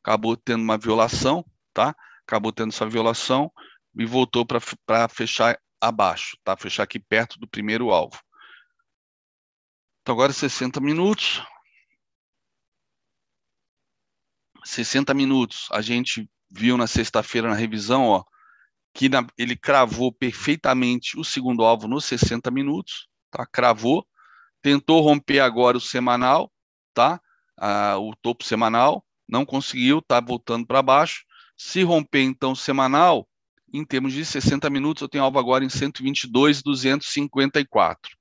[0.00, 1.92] Acabou tendo uma violação, tá?
[2.24, 3.52] Acabou tendo essa violação
[3.98, 6.56] e voltou para fechar abaixo, tá?
[6.56, 8.16] Fechar aqui perto do primeiro alvo.
[10.02, 11.42] Então agora 60 minutos.
[14.64, 15.66] 60 minutos.
[15.72, 18.22] A gente viu na sexta-feira na revisão, ó,
[18.94, 23.44] que na, ele cravou perfeitamente o segundo alvo nos 60 minutos, tá?
[23.44, 24.06] Cravou,
[24.62, 26.50] tentou romper agora o semanal,
[26.94, 27.20] tá?
[27.58, 31.24] Ah, o topo semanal, não conseguiu, tá voltando para baixo.
[31.56, 33.28] Se romper então o semanal,
[33.72, 38.16] em termos de 60 minutos, eu tenho alvo agora em 122,254.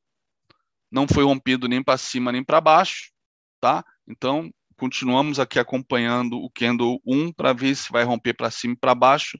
[0.95, 3.11] não foi rompido nem para cima nem para baixo,
[3.59, 3.84] tá?
[4.07, 8.77] Então, continuamos aqui acompanhando o candle 1 para ver se vai romper para cima e
[8.77, 9.38] para baixo,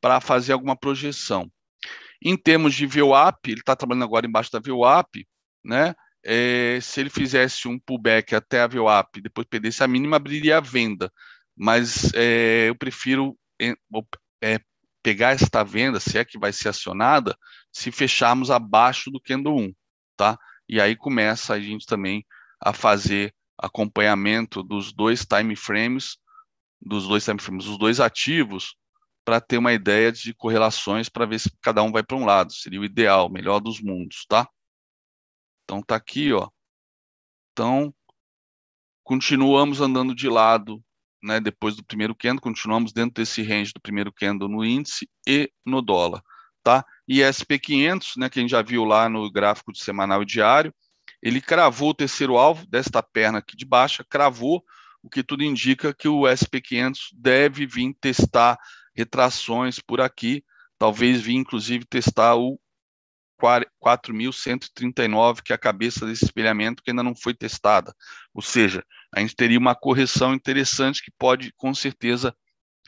[0.00, 1.52] para fazer alguma projeção.
[2.24, 5.28] Em termos de VWAP, ele está trabalhando agora embaixo da VWAP,
[5.62, 5.94] né?
[6.24, 10.60] É, se ele fizesse um pullback até a VWAP, depois perdesse a mínima, abriria a
[10.60, 11.12] venda.
[11.54, 14.58] Mas é, eu prefiro é,
[15.02, 17.36] pegar esta venda, se é que vai ser acionada,
[17.70, 19.72] se fecharmos abaixo do candle 1,
[20.16, 20.38] tá?
[20.68, 22.24] E aí começa a gente também
[22.60, 26.16] a fazer acompanhamento dos dois time frames,
[26.80, 28.76] dos dois time frames, dos dois ativos,
[29.24, 32.52] para ter uma ideia de correlações para ver se cada um vai para um lado.
[32.52, 34.48] Seria o ideal, melhor dos mundos, tá?
[35.64, 36.48] Então tá aqui, ó.
[37.52, 37.92] Então
[39.02, 40.82] continuamos andando de lado
[41.22, 45.50] né, depois do primeiro candle, continuamos dentro desse range do primeiro candle no índice e
[45.64, 46.22] no dólar,
[46.62, 46.84] tá?
[47.08, 50.74] E SP500, né, que a gente já viu lá no gráfico de semanal e diário,
[51.22, 54.62] ele cravou o terceiro alvo desta perna aqui de baixa, cravou,
[55.02, 58.58] o que tudo indica que o SP500 deve vir testar
[58.94, 60.44] retrações por aqui,
[60.78, 62.58] talvez vir inclusive testar o
[63.40, 67.94] 4.139, que é a cabeça desse espelhamento que ainda não foi testada.
[68.34, 68.84] Ou seja,
[69.14, 72.34] a gente teria uma correção interessante que pode, com certeza,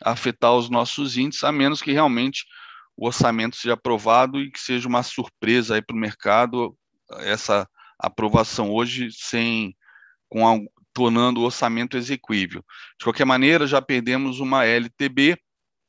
[0.02, 2.44] afetar os nossos índices, a menos que realmente
[2.98, 6.76] o orçamento seja aprovado e que seja uma surpresa aí para o mercado
[7.20, 7.66] essa
[7.96, 9.74] aprovação hoje sem
[10.28, 10.58] com a,
[10.92, 12.60] tornando o orçamento execuível.
[12.98, 15.38] De qualquer maneira, já perdemos uma LTB,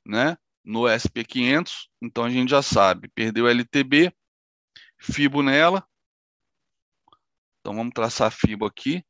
[0.06, 4.14] né, no SP500, então a gente já sabe, perdeu a LTB,
[5.00, 5.84] FIBO nela.
[7.60, 9.04] Então vamos traçar FIBO aqui.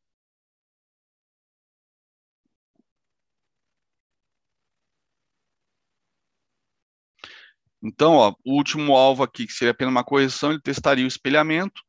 [7.82, 11.82] Então, ó, o último alvo aqui, que seria apenas uma correção, ele testaria o espelhamento,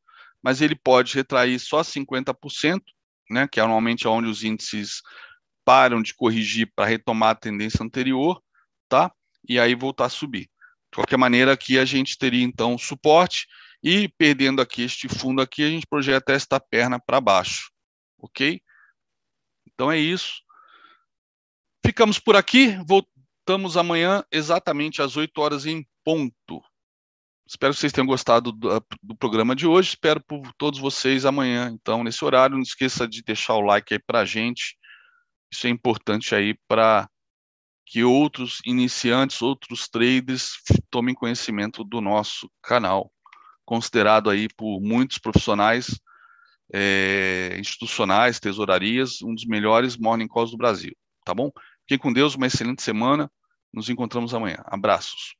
[0.43, 2.81] mas ele pode retrair só 50%,
[3.29, 5.03] né, que é normalmente onde os índices
[5.65, 8.43] param de corrigir para retomar a tendência anterior,
[8.89, 9.13] tá?
[9.49, 10.49] E aí voltar a subir.
[10.91, 13.47] De qualquer maneira, aqui a gente teria então suporte
[13.83, 17.71] e perdendo aqui este fundo aqui, a gente projeta esta perna para baixo,
[18.19, 18.61] ok?
[19.67, 20.43] Então é isso.
[21.85, 22.77] Ficamos por aqui,
[23.41, 26.63] voltamos amanhã exatamente às 8 horas em ponto.
[27.47, 29.91] Espero que vocês tenham gostado do, do, programa de hoje.
[29.91, 32.55] Espero por todos vocês amanhã, então, nesse horário.
[32.55, 34.77] Não esqueça de deixar o like aí para a gente.
[35.53, 37.09] Isso é importante aí para
[37.85, 40.53] que outros iniciantes, outros traders
[40.89, 43.11] tomem conhecimento do nosso canal
[43.65, 46.01] considerado aí por muitos profissionais
[46.73, 50.93] é, institucionais, tesourarias, um dos melhores morning calls do Brasil,
[51.25, 51.51] tá bom?
[51.91, 53.29] Fiquem com Deus, uma excelente semana,
[53.75, 54.63] nos encontramos amanhã.
[54.67, 55.35] Abraços.